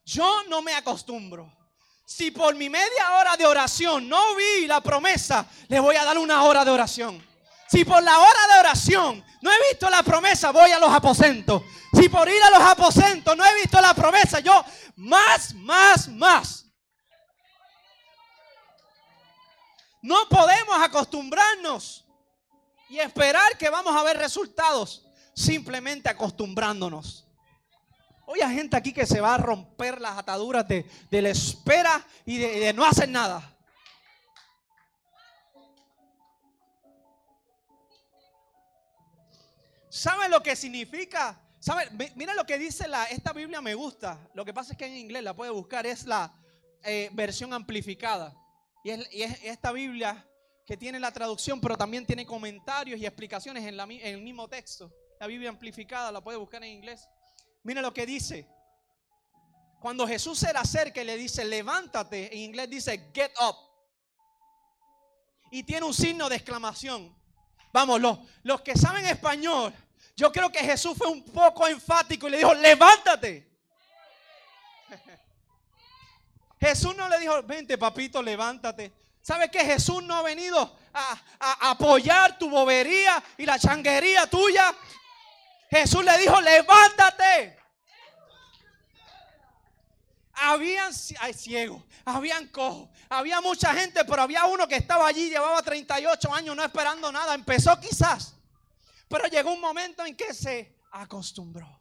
yo 0.05 0.43
no 0.45 0.61
me 0.61 0.73
acostumbro. 0.73 1.51
Si 2.05 2.31
por 2.31 2.55
mi 2.55 2.69
media 2.69 3.19
hora 3.19 3.37
de 3.37 3.45
oración 3.45 4.09
no 4.09 4.35
vi 4.35 4.65
la 4.65 4.81
promesa, 4.81 5.45
le 5.67 5.79
voy 5.79 5.95
a 5.95 6.03
dar 6.03 6.17
una 6.17 6.41
hora 6.43 6.65
de 6.65 6.71
oración. 6.71 7.23
Si 7.69 7.85
por 7.85 8.01
la 8.01 8.17
hora 8.17 8.47
de 8.53 8.59
oración 8.59 9.23
no 9.41 9.51
he 9.51 9.69
visto 9.69 9.87
la 9.91 10.01
promesa, 10.01 10.49
voy 10.51 10.71
a 10.71 10.79
los 10.79 10.91
aposentos. 10.91 11.61
Si 11.93 12.09
por 12.09 12.27
ir 12.27 12.41
a 12.41 12.49
los 12.49 12.61
aposentos 12.61 13.37
no 13.37 13.45
he 13.45 13.53
visto 13.61 13.79
la 13.79 13.93
promesa, 13.93 14.39
yo 14.39 14.65
más, 14.95 15.53
más, 15.53 16.07
más. 16.07 16.65
No 20.01 20.27
podemos 20.29 20.77
acostumbrarnos 20.79 22.05
y 22.89 22.99
esperar 22.99 23.57
que 23.57 23.69
vamos 23.69 23.95
a 23.95 24.03
ver 24.03 24.17
resultados 24.17 25.05
simplemente 25.33 26.09
acostumbrándonos. 26.09 27.25
Hoy 28.25 28.41
hay 28.41 28.55
gente 28.55 28.77
aquí 28.77 28.93
que 28.93 29.05
se 29.05 29.21
va 29.21 29.35
a 29.35 29.37
romper 29.37 29.99
las 29.99 30.17
ataduras 30.17 30.67
de, 30.67 30.85
la 31.09 31.29
espera 31.29 32.05
y 32.25 32.37
de, 32.37 32.59
de 32.59 32.73
no 32.73 32.85
hacer 32.85 33.09
nada. 33.09 33.57
¿Saben 39.89 40.29
lo 40.29 40.43
que 40.43 40.55
significa? 40.55 41.41
¿Saben? 41.59 41.89
Mira 42.15 42.33
lo 42.35 42.45
que 42.45 42.57
dice 42.57 42.87
la, 42.87 43.05
esta 43.05 43.33
Biblia 43.33 43.59
me 43.59 43.73
gusta. 43.73 44.19
Lo 44.33 44.45
que 44.45 44.53
pasa 44.53 44.71
es 44.71 44.77
que 44.77 44.85
en 44.85 44.95
inglés 44.95 45.23
la 45.23 45.35
puede 45.35 45.51
buscar, 45.51 45.85
es 45.85 46.05
la 46.05 46.33
eh, 46.83 47.09
versión 47.11 47.53
amplificada. 47.53 48.33
Y 48.83 48.91
es, 48.91 49.43
esta 49.43 49.71
Biblia 49.71 50.25
que 50.65 50.77
tiene 50.77 50.99
la 50.99 51.11
traducción, 51.11 51.59
pero 51.59 51.75
también 51.75 52.05
tiene 52.05 52.25
comentarios 52.25 52.99
y 52.99 53.05
explicaciones 53.05 53.65
en, 53.65 53.79
el 53.79 54.21
mismo 54.21 54.47
texto. 54.47 54.93
La 55.19 55.27
Biblia 55.27 55.49
amplificada 55.49 56.11
la 56.11 56.21
puede 56.21 56.37
buscar 56.37 56.63
en 56.63 56.71
inglés. 56.71 57.07
Mira 57.63 57.81
lo 57.81 57.93
que 57.93 58.05
dice. 58.05 58.47
Cuando 59.81 60.07
Jesús 60.07 60.37
se 60.37 60.53
le 60.53 60.59
acerca 60.59 61.01
y 61.01 61.05
le 61.05 61.17
dice, 61.17 61.43
levántate, 61.43 62.33
en 62.33 62.39
inglés 62.39 62.69
dice, 62.69 63.09
get 63.13 63.31
up. 63.41 63.55
Y 65.51 65.63
tiene 65.63 65.85
un 65.85 65.93
signo 65.93 66.29
de 66.29 66.35
exclamación. 66.35 67.17
Vamos, 67.71 68.01
los 68.43 68.61
que 68.61 68.75
saben 68.75 69.05
español, 69.05 69.73
yo 70.15 70.31
creo 70.31 70.51
que 70.51 70.59
Jesús 70.59 70.97
fue 70.97 71.07
un 71.07 71.23
poco 71.23 71.67
enfático 71.67 72.27
y 72.27 72.31
le 72.31 72.37
dijo, 72.37 72.53
levántate. 72.53 73.48
Jesús 76.59 76.95
no 76.95 77.07
le 77.07 77.19
dijo, 77.19 77.41
vente 77.43 77.77
papito, 77.77 78.21
levántate. 78.21 78.93
¿Sabe 79.21 79.49
que 79.49 79.59
Jesús 79.59 80.03
no 80.03 80.15
ha 80.15 80.21
venido 80.21 80.77
a, 80.93 81.21
a, 81.39 81.71
apoyar 81.71 82.37
tu 82.37 82.49
bobería 82.49 83.23
y 83.37 83.45
la 83.45 83.57
changuería 83.57 84.27
tuya? 84.27 84.75
Jesús 85.69 86.03
le 86.03 86.17
dijo, 86.17 86.41
levántate. 86.41 87.57
Habían 90.33 90.93
ciegos, 90.93 91.83
habían 92.05 92.47
cojos, 92.47 92.89
había 93.09 93.41
mucha 93.41 93.73
gente, 93.73 94.05
pero 94.05 94.21
había 94.21 94.45
uno 94.45 94.67
que 94.67 94.77
estaba 94.77 95.05
allí, 95.05 95.29
llevaba 95.29 95.61
38 95.61 96.33
años 96.33 96.55
no 96.55 96.63
esperando 96.63 97.11
nada. 97.11 97.35
Empezó 97.35 97.77
quizás, 97.79 98.35
pero 99.09 99.27
llegó 99.27 99.51
un 99.51 99.59
momento 99.59 100.05
en 100.05 100.15
que 100.15 100.33
se 100.33 100.77
acostumbró. 100.91 101.79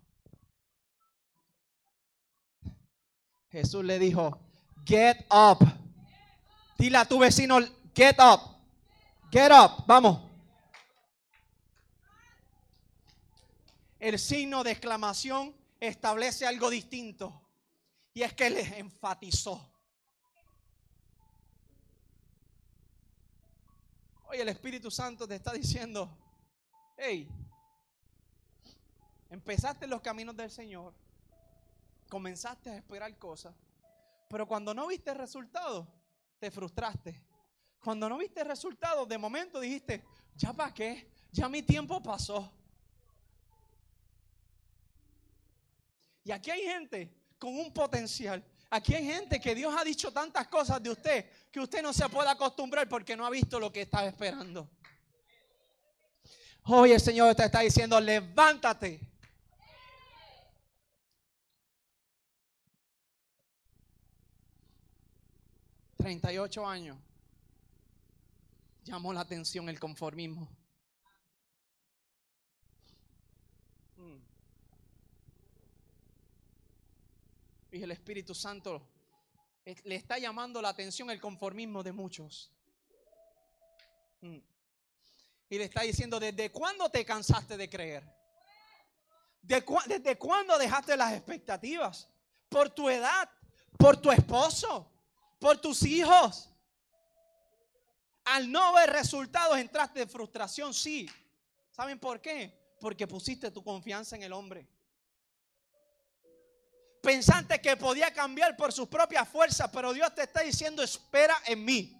Jesús 3.49 3.85
le 3.85 3.99
dijo, 3.99 4.48
get 4.89 5.27
up. 5.31 5.63
Dile 6.79 6.97
a 6.99 7.05
tu 7.05 7.19
vecino, 7.19 7.59
get 7.95 8.19
up. 8.19 8.41
Get 9.31 9.53
up, 9.53 9.85
vamos. 9.87 10.21
El 14.01 14.19
signo 14.19 14.65
de 14.65 14.71
exclamación 14.71 15.55
establece 15.79 16.47
algo 16.47 16.71
distinto. 16.71 17.43
Y 18.15 18.23
es 18.23 18.33
que 18.33 18.49
le 18.49 18.79
enfatizó. 18.79 19.75
Hoy 24.25 24.39
el 24.39 24.49
Espíritu 24.49 24.91
Santo 24.91 25.27
te 25.27 25.35
está 25.35 25.53
diciendo, 25.53 26.11
hey, 26.97 27.29
empezaste 29.31 29.87
los 29.87 30.01
caminos 30.01 30.37
del 30.37 30.51
Señor, 30.51 30.95
comenzaste 32.11 32.71
a 32.71 32.77
esperar 32.77 33.17
cosas, 33.19 33.55
pero 34.29 34.47
cuando 34.47 34.75
no 34.75 34.87
viste 34.87 35.15
resultados, 35.15 35.87
te 36.39 36.51
frustraste. 36.51 37.23
Cuando 37.83 38.09
no 38.09 38.19
viste 38.19 38.45
resultados, 38.45 39.09
de 39.09 39.19
momento 39.19 39.61
dijiste, 39.61 40.05
ya 40.35 40.53
para 40.53 40.73
qué, 40.75 41.11
ya 41.33 41.49
mi 41.49 41.63
tiempo 41.63 42.03
pasó. 42.03 42.53
Y 46.25 46.31
aquí 46.31 46.51
hay 46.51 46.63
gente 46.63 47.11
con 47.39 47.59
un 47.59 47.73
potencial. 47.73 48.45
Aquí 48.71 48.95
hay 48.95 49.07
gente 49.07 49.41
que 49.41 49.55
Dios 49.55 49.75
ha 49.77 49.83
dicho 49.83 50.13
tantas 50.13 50.47
cosas 50.49 50.83
de 50.83 50.91
usted 50.91 51.31
que 51.51 51.61
usted 51.61 51.83
no 51.83 51.95
se 51.95 52.07
puede 52.11 52.29
acostumbrar 52.29 52.87
porque 52.87 53.17
no 53.17 53.25
ha 53.25 53.31
visto 53.31 53.59
lo 53.59 53.73
que 53.73 53.83
estaba 53.83 54.07
esperando. 54.07 54.69
Hoy 56.65 56.93
el 56.93 57.01
Señor 57.01 57.35
te 57.35 57.47
está 57.47 57.61
diciendo, 57.61 57.99
levántate. 57.99 59.08
Treinta 65.99 66.33
y 66.33 66.39
ocho 66.39 66.67
años. 66.67 66.97
Llamó 68.85 69.13
la 69.13 69.21
atención 69.21 69.69
el 69.69 69.79
conformismo. 69.79 70.49
Y 77.71 77.83
el 77.83 77.91
Espíritu 77.91 78.35
Santo 78.35 78.89
le 79.85 79.97
está 79.97 80.19
llamando 80.19 80.63
la 80.63 80.71
atención 80.71 81.11
el 81.11 81.21
conformismo 81.21 81.83
de 81.83 81.93
muchos. 81.93 82.51
Mm. 84.23 84.39
Y 85.51 85.59
le 85.59 85.65
está 85.65 85.83
diciendo, 85.83 86.19
¿desde 86.19 86.51
cuándo 86.51 86.89
te 86.91 87.05
cansaste 87.05 87.57
de 87.57 87.69
creer? 87.69 88.05
¿Desde 89.43 90.17
cuándo 90.17 90.59
dejaste 90.59 90.97
las 90.97 91.13
expectativas? 91.13 92.09
Por 92.49 92.71
tu 92.71 92.89
edad, 92.89 93.31
por 93.77 93.97
tu 93.99 94.11
esposo, 94.11 94.91
por 95.39 95.59
tus 95.59 95.83
hijos. 95.85 96.49
Al 98.25 98.51
no 98.51 98.75
ver 98.75 98.91
resultados 98.91 99.57
entraste 99.59 100.03
en 100.03 100.09
frustración, 100.09 100.75
sí. 100.75 101.09
¿Saben 101.71 101.99
por 101.99 102.21
qué? 102.21 102.77
Porque 102.81 103.07
pusiste 103.07 103.51
tu 103.51 103.63
confianza 103.63 104.17
en 104.17 104.23
el 104.23 104.33
hombre. 104.33 104.69
pensaste 107.01 107.61
que 107.61 107.77
podía 107.77 108.13
cambiar 108.13 108.57
por 108.57 108.73
sus 108.73 108.89
propias 108.89 109.27
fuerzas, 109.29 109.71
pero 109.73 109.93
Dios 109.95 110.15
te 110.15 110.25
está 110.25 110.43
diciendo, 110.43 110.83
espera 110.83 111.35
en 111.47 111.65
mí. 111.65 111.95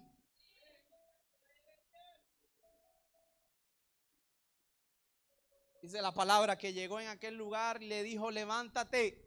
Dice 5.81 6.01
la 6.01 6.13
palabra 6.13 6.57
que 6.57 6.73
llegó 6.73 6.99
en 6.99 7.07
aquel 7.07 7.35
lugar 7.35 7.81
y 7.81 7.87
le 7.87 8.03
dijo, 8.03 8.29
levántate. 8.29 9.25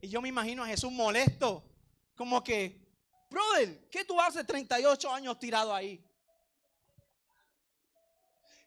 Y 0.00 0.08
yo 0.08 0.20
me 0.20 0.28
imagino 0.28 0.62
a 0.62 0.66
Jesús 0.66 0.92
molesto, 0.92 1.64
como 2.14 2.44
que, 2.44 2.81
brother, 3.32 3.88
¿qué 3.90 4.04
tú 4.04 4.20
haces 4.20 4.46
38 4.46 5.12
años 5.12 5.38
tirado 5.38 5.74
ahí? 5.74 6.04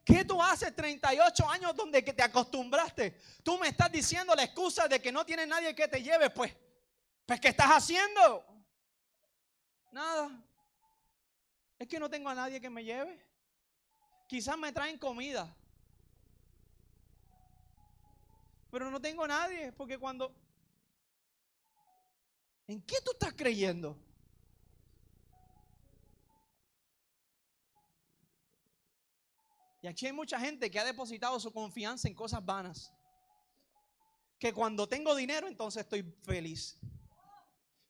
¿Qué 0.05 0.23
tú 0.23 0.41
haces 0.41 0.75
38 0.75 1.49
años 1.49 1.75
donde 1.75 2.03
que 2.03 2.13
te 2.13 2.21
acostumbraste? 2.21 3.19
Tú 3.43 3.57
me 3.57 3.69
estás 3.69 3.91
diciendo 3.91 4.35
la 4.35 4.43
excusa 4.43 4.87
de 4.87 5.01
que 5.01 5.11
no 5.11 5.25
tiene 5.25 5.47
nadie 5.47 5.73
que 5.73 5.87
te 5.87 6.03
lleve, 6.03 6.29
pues, 6.29 6.55
pues 7.25 7.39
¿qué 7.39 7.47
estás 7.47 7.69
haciendo? 7.69 8.45
Nada. 9.91 10.29
Es 11.79 11.87
que 11.87 11.99
no 11.99 12.07
tengo 12.07 12.29
a 12.29 12.35
nadie 12.35 12.61
que 12.61 12.69
me 12.69 12.83
lleve. 12.83 13.19
Quizás 14.27 14.57
me 14.57 14.71
traen 14.71 14.99
comida. 14.99 15.55
Pero 18.69 18.91
no 18.91 19.01
tengo 19.01 19.23
a 19.23 19.27
nadie, 19.27 19.71
porque 19.71 19.97
cuando... 19.97 20.35
¿En 22.67 22.81
qué 22.81 22.97
tú 23.03 23.11
estás 23.11 23.33
creyendo? 23.33 23.97
Y 29.85 29.87
aquí 29.87 30.07
hay 30.07 30.13
mucha 30.13 30.39
gente 30.39 30.71
que 30.71 30.79
ha 30.79 30.83
depositado 30.83 31.39
su 31.39 31.53
confianza 31.53 32.07
en 32.07 32.15
cosas 32.15 32.43
vanas. 32.43 32.91
Que 34.39 34.51
cuando 34.51 34.89
tengo 34.89 35.13
dinero, 35.13 35.47
entonces 35.47 35.83
estoy 35.83 36.01
feliz. 36.23 36.79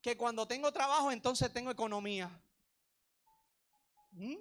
Que 0.02 0.18
cuando 0.18 0.46
tengo 0.46 0.74
trabajo, 0.74 1.10
entonces 1.10 1.54
tengo 1.54 1.72
economía. 1.72 2.30
¿Mm? 4.12 4.36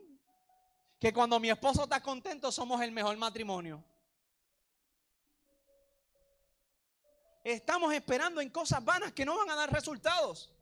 Que 0.98 1.12
cuando 1.12 1.38
mi 1.38 1.48
esposo 1.48 1.84
está 1.84 2.02
contento, 2.02 2.50
somos 2.50 2.82
el 2.82 2.90
mejor 2.90 3.16
matrimonio. 3.18 3.84
Estamos 7.44 7.94
esperando 7.94 8.40
en 8.40 8.50
cosas 8.50 8.84
vanas 8.84 9.12
que 9.12 9.24
no 9.24 9.36
van 9.38 9.50
a 9.50 9.54
dar 9.54 9.72
resultados. 9.72 10.52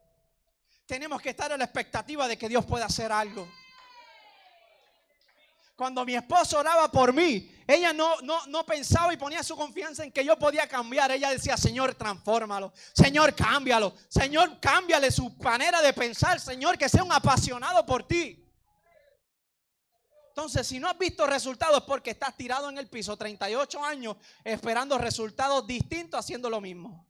Tenemos 0.85 1.19
que 1.23 1.31
estar 1.31 1.51
a 1.51 1.57
la 1.57 1.63
expectativa 1.63 2.27
de 2.27 2.37
que 2.37 2.47
Dios 2.47 2.63
pueda 2.67 2.85
hacer 2.85 3.11
algo. 3.11 3.47
Cuando 5.75 6.05
mi 6.05 6.15
esposo 6.15 6.59
oraba 6.59 6.91
por 6.91 7.11
mí, 7.13 7.51
ella 7.65 7.93
no, 7.93 8.21
no, 8.21 8.45
no 8.47 8.65
pensaba 8.65 9.13
y 9.13 9.17
ponía 9.17 9.41
su 9.41 9.55
confianza 9.55 10.03
en 10.03 10.11
que 10.11 10.23
yo 10.23 10.37
podía 10.37 10.67
cambiar. 10.67 11.11
Ella 11.11 11.31
decía, 11.31 11.57
Señor, 11.57 11.95
transfórmalo. 11.95 12.71
Señor, 12.93 13.33
cámbialo. 13.35 13.95
Señor, 14.07 14.59
cámbiale 14.59 15.09
su 15.09 15.29
manera 15.37 15.81
de 15.81 15.91
pensar. 15.93 16.39
Señor, 16.39 16.77
que 16.77 16.89
sea 16.89 17.03
un 17.03 17.11
apasionado 17.11 17.85
por 17.85 18.03
ti. 18.03 18.39
Entonces, 20.35 20.65
si 20.65 20.79
no 20.79 20.87
has 20.87 20.97
visto 20.97 21.27
resultados 21.27 21.77
es 21.77 21.83
porque 21.83 22.09
estás 22.11 22.35
tirado 22.35 22.69
en 22.69 22.77
el 22.79 22.87
piso 22.87 23.15
38 23.15 23.83
años 23.83 24.17
esperando 24.43 24.97
resultados 24.97 25.65
distintos 25.67 26.19
haciendo 26.19 26.49
lo 26.49 26.59
mismo. 26.59 27.07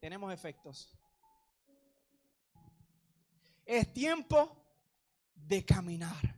Tenemos 0.00 0.32
efectos. 0.32 0.92
Es 3.64 3.92
tiempo 3.92 4.57
de 5.46 5.64
caminar. 5.64 6.36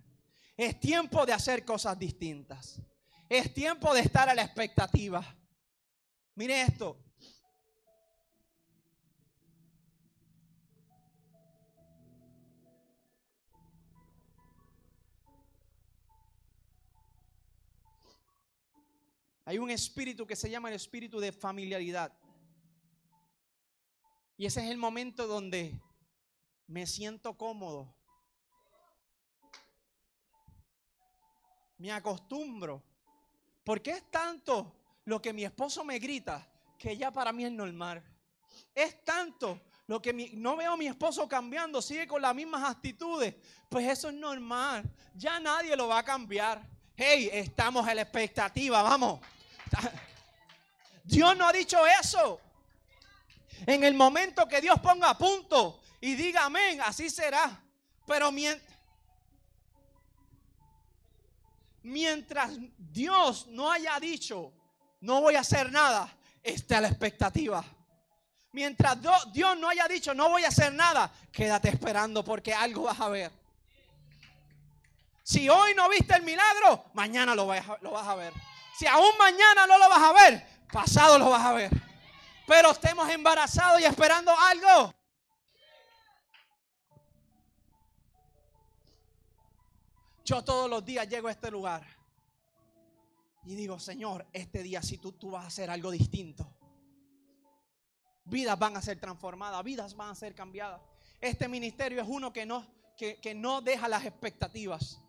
Es 0.57 0.79
tiempo 0.79 1.25
de 1.25 1.33
hacer 1.33 1.65
cosas 1.65 1.99
distintas. 1.99 2.81
Es 3.29 3.55
tiempo 3.55 3.95
de 3.95 4.01
estar 4.01 4.29
a 4.29 4.35
la 4.35 4.43
expectativa. 4.43 5.25
Mire 6.35 6.63
esto. 6.63 6.99
Hay 19.45 19.59
un 19.59 19.71
espíritu 19.71 20.27
que 20.27 20.37
se 20.37 20.49
llama 20.49 20.69
el 20.69 20.77
espíritu 20.77 21.19
de 21.19 21.33
familiaridad. 21.33 22.13
Y 24.37 24.47
ese 24.47 24.65
es 24.65 24.71
el 24.71 24.79
momento 24.79 25.27
donde 25.27 25.81
me 26.67 26.87
siento 26.87 27.37
cómodo 27.37 28.00
me 31.81 31.91
acostumbro. 31.91 32.83
Porque 33.65 33.91
es 33.91 34.11
tanto 34.11 34.77
lo 35.07 35.21
que 35.21 35.33
mi 35.33 35.45
esposo 35.45 35.83
me 35.83 35.99
grita 35.99 36.47
que 36.79 36.97
ya 36.97 37.11
para 37.11 37.33
mí 37.33 37.45
es 37.45 37.53
normal. 37.53 38.03
Es 38.75 39.05
tanto 39.05 39.61
lo 39.87 40.01
que 40.01 40.13
no 40.35 40.57
veo 40.57 40.75
a 40.75 40.77
mi 40.77 40.87
esposo 40.87 41.29
cambiando, 41.29 41.83
sigue 41.83 42.07
con 42.07 42.23
las 42.23 42.35
mismas 42.35 42.71
actitudes. 42.71 43.35
Pues 43.69 43.89
eso 43.89 44.09
es 44.09 44.15
normal. 44.15 44.85
Ya 45.15 45.41
nadie 45.41 45.75
lo 45.75 45.89
va 45.89 45.99
a 45.99 46.05
cambiar. 46.05 46.63
Hey, 46.95 47.31
estamos 47.33 47.89
en 47.89 47.97
la 47.97 48.03
expectativa, 48.03 48.83
vamos. 48.83 49.21
Dios 51.05 51.37
no 51.37 51.49
ha 51.49 51.53
dicho 51.53 51.79
eso. 52.01 52.41
En 53.67 53.85
el 53.85 53.95
momento 53.95 54.47
que 54.47 54.61
Dios 54.61 54.79
ponga 54.81 55.17
punto 55.17 55.81
y 56.01 56.15
diga 56.15 56.45
amén, 56.45 56.81
así 56.83 57.11
será. 57.11 57.63
Pero 58.07 58.31
mientras 58.33 58.80
mientras 61.83 62.53
Dios 62.77 63.47
no 63.49 63.71
haya 63.71 63.99
dicho, 64.01 64.53
no 65.01 65.21
voy 65.21 65.35
a 65.35 65.41
hacer 65.41 65.71
nada, 65.71 66.13
está 66.43 66.81
la 66.81 66.89
expectativa. 66.89 67.65
Mientras 68.53 68.99
Dios 69.33 69.57
no 69.59 69.69
haya 69.69 69.87
dicho, 69.87 70.13
no 70.13 70.29
voy 70.29 70.45
a 70.45 70.49
hacer 70.49 70.73
nada, 70.73 71.11
quédate 71.31 71.69
esperando 71.69 72.25
porque 72.25 72.53
algo 72.53 72.83
vas 72.83 73.01
a 73.01 73.09
ver. 73.09 73.31
Si 75.23 75.49
hoy 75.49 75.75
no 75.75 75.89
viste 75.89 76.15
el 76.17 76.23
milagro, 76.23 76.87
mañana 76.95 77.35
lo 77.35 77.47
vas, 77.47 77.69
a, 77.69 77.79
lo 77.83 77.93
vas 77.93 78.09
a 78.09 78.17
ver. 78.17 78.33
Si 78.77 78.87
aún 78.87 79.17
mañana 79.19 79.67
no 79.67 79.79
lo 79.79 79.89
vas 79.89 80.03
a 80.03 80.13
ver, 80.13 80.47
pasado 80.73 81.19
lo 81.19 81.31
vas 81.31 81.45
a 81.45 81.53
ver. 81.53 81.71
Pero 82.47 82.73
estemos 82.73 83.09
embarazados 83.09 83.81
y 83.81 83.85
esperando 83.85 84.33
algo. 84.37 84.93
Yo 90.25 90.45
todos 90.45 90.69
los 90.69 90.85
días 90.85 91.09
llego 91.09 91.29
a 91.29 91.33
este 91.33 91.51
lugar 91.51 91.85
y 93.45 93.55
digo, 93.55 93.79
Señor, 93.79 94.27
este 94.33 94.63
día 94.63 94.83
si 94.83 94.99
tú, 94.99 95.13
tú 95.13 95.31
vas 95.31 95.45
a 95.45 95.49
hacer 95.49 95.71
algo 95.71 95.91
distinto. 95.91 96.49
Vidas 98.25 98.59
van 98.59 98.77
a 98.77 98.83
ser 98.83 99.01
transformadas, 99.01 99.65
vidas 99.65 99.97
van 99.97 100.11
a 100.11 100.15
ser 100.15 100.35
cambiadas. 100.35 100.81
Este 101.21 101.49
ministerio 101.49 102.01
es 102.01 102.09
uno 102.09 102.33
que 102.33 102.47
no, 102.47 102.67
que, 102.97 103.17
que 103.21 103.35
no 103.35 103.61
deja 103.61 103.89
las 103.89 104.05
expectativas. 104.05 105.01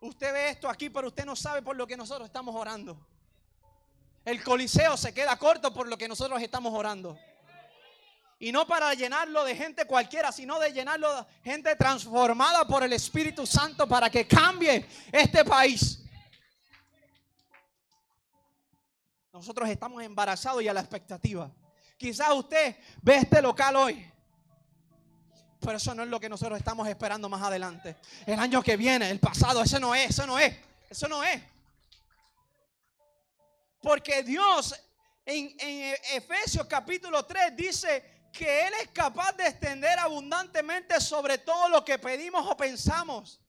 Usted 0.00 0.32
ve 0.32 0.50
esto 0.50 0.68
aquí, 0.68 0.88
pero 0.90 1.08
usted 1.08 1.24
no 1.24 1.36
sabe 1.36 1.62
por 1.62 1.76
lo 1.76 1.86
que 1.86 1.96
nosotros 1.96 2.26
estamos 2.26 2.54
orando. 2.54 3.06
El 4.24 4.42
coliseo 4.42 4.96
se 4.96 5.14
queda 5.14 5.38
corto 5.38 5.72
por 5.72 5.88
lo 5.88 5.96
que 5.96 6.08
nosotros 6.08 6.40
estamos 6.42 6.74
orando. 6.74 7.18
Y 8.42 8.52
no 8.52 8.66
para 8.66 8.94
llenarlo 8.94 9.44
de 9.44 9.54
gente 9.54 9.84
cualquiera, 9.84 10.32
sino 10.32 10.58
de 10.58 10.72
llenarlo 10.72 11.14
de 11.14 11.26
gente 11.44 11.76
transformada 11.76 12.66
por 12.66 12.82
el 12.82 12.94
Espíritu 12.94 13.46
Santo 13.46 13.86
para 13.86 14.08
que 14.08 14.26
cambie 14.26 14.86
este 15.12 15.44
país. 15.44 16.02
Nosotros 19.30 19.68
estamos 19.68 20.02
embarazados 20.02 20.62
y 20.62 20.68
a 20.68 20.72
la 20.72 20.80
expectativa. 20.80 21.50
Quizás 21.98 22.30
usted 22.32 22.76
ve 23.02 23.16
este 23.16 23.42
local 23.42 23.76
hoy. 23.76 24.10
Pero 25.60 25.76
eso 25.76 25.94
no 25.94 26.02
es 26.02 26.08
lo 26.08 26.18
que 26.18 26.30
nosotros 26.30 26.58
estamos 26.58 26.88
esperando 26.88 27.28
más 27.28 27.42
adelante. 27.42 27.98
El 28.24 28.38
año 28.38 28.62
que 28.62 28.78
viene, 28.78 29.10
el 29.10 29.20
pasado, 29.20 29.62
eso 29.62 29.78
no 29.78 29.94
es, 29.94 30.08
eso 30.08 30.26
no 30.26 30.38
es, 30.38 30.56
eso 30.88 31.08
no 31.08 31.22
es. 31.22 31.42
Porque 33.82 34.22
Dios 34.22 34.74
en, 35.26 35.54
en 35.58 35.96
Efesios 36.14 36.66
capítulo 36.66 37.26
3 37.26 37.54
dice 37.54 38.19
que 38.32 38.66
Él 38.66 38.72
es 38.82 38.88
capaz 38.88 39.32
de 39.32 39.46
extender 39.46 39.98
abundantemente 39.98 41.00
sobre 41.00 41.38
todo 41.38 41.68
lo 41.68 41.84
que 41.84 41.98
pedimos 41.98 42.46
o 42.46 42.56
pensamos. 42.56 43.40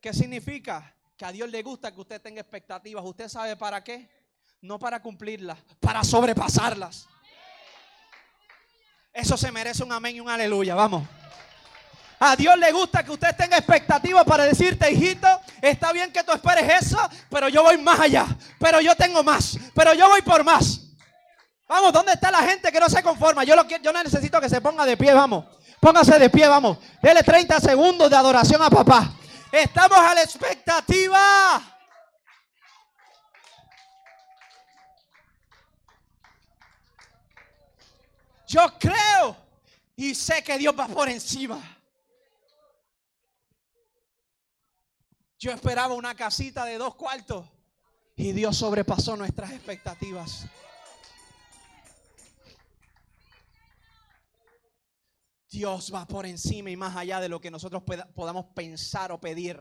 ¿Qué 0.00 0.12
significa? 0.12 0.94
Que 1.16 1.24
a 1.24 1.32
Dios 1.32 1.48
le 1.50 1.62
gusta 1.62 1.92
que 1.92 2.00
usted 2.00 2.20
tenga 2.20 2.40
expectativas. 2.40 3.04
¿Usted 3.04 3.28
sabe 3.28 3.56
para 3.56 3.82
qué? 3.82 4.08
No 4.60 4.78
para 4.78 5.00
cumplirlas, 5.00 5.58
para 5.80 6.04
sobrepasarlas. 6.04 7.08
Eso 9.12 9.36
se 9.36 9.50
merece 9.50 9.82
un 9.82 9.92
amén 9.92 10.16
y 10.16 10.20
un 10.20 10.28
aleluya. 10.28 10.74
Vamos. 10.74 11.02
A 12.18 12.34
Dios 12.34 12.58
le 12.58 12.72
gusta 12.72 13.04
que 13.04 13.10
usted 13.10 13.34
tenga 13.36 13.58
expectativas 13.58 14.24
para 14.24 14.44
decirte, 14.44 14.90
hijito, 14.90 15.28
está 15.60 15.92
bien 15.92 16.12
que 16.12 16.22
tú 16.22 16.32
esperes 16.32 16.84
eso, 16.84 16.98
pero 17.30 17.48
yo 17.48 17.62
voy 17.62 17.76
más 17.78 18.00
allá. 18.00 18.26
Pero 18.58 18.80
yo 18.80 18.94
tengo 18.94 19.22
más. 19.22 19.58
Pero 19.74 19.92
yo 19.94 20.08
voy 20.08 20.22
por 20.22 20.42
más. 20.44 20.85
Vamos, 21.68 21.92
¿dónde 21.92 22.12
está 22.12 22.30
la 22.30 22.42
gente 22.42 22.70
que 22.70 22.78
no 22.78 22.88
se 22.88 23.02
conforma? 23.02 23.42
Yo, 23.42 23.56
lo, 23.56 23.66
yo 23.66 23.92
necesito 23.92 24.40
que 24.40 24.48
se 24.48 24.60
ponga 24.60 24.86
de 24.86 24.96
pie, 24.96 25.12
vamos. 25.12 25.44
Póngase 25.80 26.18
de 26.18 26.30
pie, 26.30 26.46
vamos. 26.46 26.78
Dele 27.02 27.22
30 27.22 27.60
segundos 27.60 28.08
de 28.08 28.16
adoración 28.16 28.62
a 28.62 28.70
papá. 28.70 29.12
Estamos 29.50 29.98
a 29.98 30.14
la 30.14 30.22
expectativa. 30.22 31.62
Yo 38.46 38.78
creo 38.78 39.36
y 39.96 40.14
sé 40.14 40.42
que 40.44 40.56
Dios 40.58 40.74
va 40.78 40.86
por 40.86 41.08
encima. 41.08 41.60
Yo 45.38 45.50
esperaba 45.50 45.94
una 45.94 46.14
casita 46.14 46.64
de 46.64 46.78
dos 46.78 46.94
cuartos 46.94 47.44
y 48.14 48.32
Dios 48.32 48.56
sobrepasó 48.56 49.16
nuestras 49.16 49.50
expectativas. 49.50 50.46
Dios 55.56 55.90
va 55.90 56.06
por 56.06 56.26
encima 56.26 56.68
y 56.68 56.76
más 56.76 56.94
allá 56.94 57.18
de 57.18 57.30
lo 57.30 57.40
que 57.40 57.50
nosotros 57.50 57.82
podamos 58.14 58.44
pensar 58.54 59.10
o 59.10 59.18
pedir. 59.18 59.58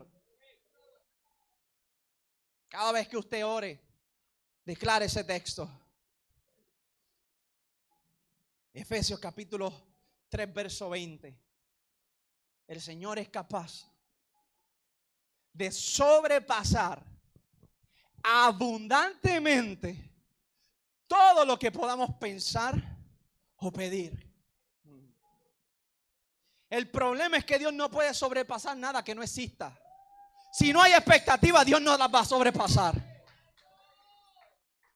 Cada 2.68 2.92
vez 2.92 3.08
que 3.08 3.16
usted 3.16 3.46
ore, 3.46 3.82
declare 4.66 5.06
ese 5.06 5.24
texto. 5.24 5.70
Efesios 8.74 9.22
capítulo 9.22 9.72
3, 10.28 10.54
verso 10.54 10.90
20. 10.90 11.40
El 12.68 12.82
Señor 12.82 13.18
es 13.18 13.30
capaz 13.30 13.90
de 15.54 15.72
sobrepasar 15.72 17.02
abundantemente 18.22 20.12
todo 21.08 21.46
lo 21.46 21.58
que 21.58 21.72
podamos 21.72 22.16
pensar 22.20 22.76
o 23.56 23.72
pedir. 23.72 24.25
El 26.70 26.90
problema 26.90 27.38
es 27.38 27.46
que 27.46 27.60
Dios 27.60 27.74
no 27.74 27.90
puede 27.90 28.14
sobrepasar 28.14 28.76
nada 28.76 29.04
que 29.04 29.16
no 29.16 29.22
exista. 29.22 29.78
Si 30.52 30.74
no 30.74 30.82
hay 30.82 30.94
expectativa, 30.94 31.64
Dios 31.64 31.82
no 31.82 31.98
las 31.98 32.14
va 32.14 32.22
a 32.22 32.26
sobrepasar. 32.26 32.96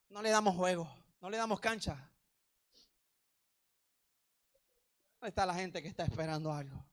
No 0.09 0.21
le 0.21 0.29
damos 0.29 0.55
juego, 0.55 0.89
no 1.21 1.29
le 1.29 1.37
damos 1.37 1.59
cancha. 1.59 2.09
¿Dónde 5.19 5.29
está 5.29 5.45
la 5.45 5.53
gente 5.53 5.81
que 5.81 5.89
está 5.89 6.03
esperando 6.03 6.51
algo? 6.51 6.88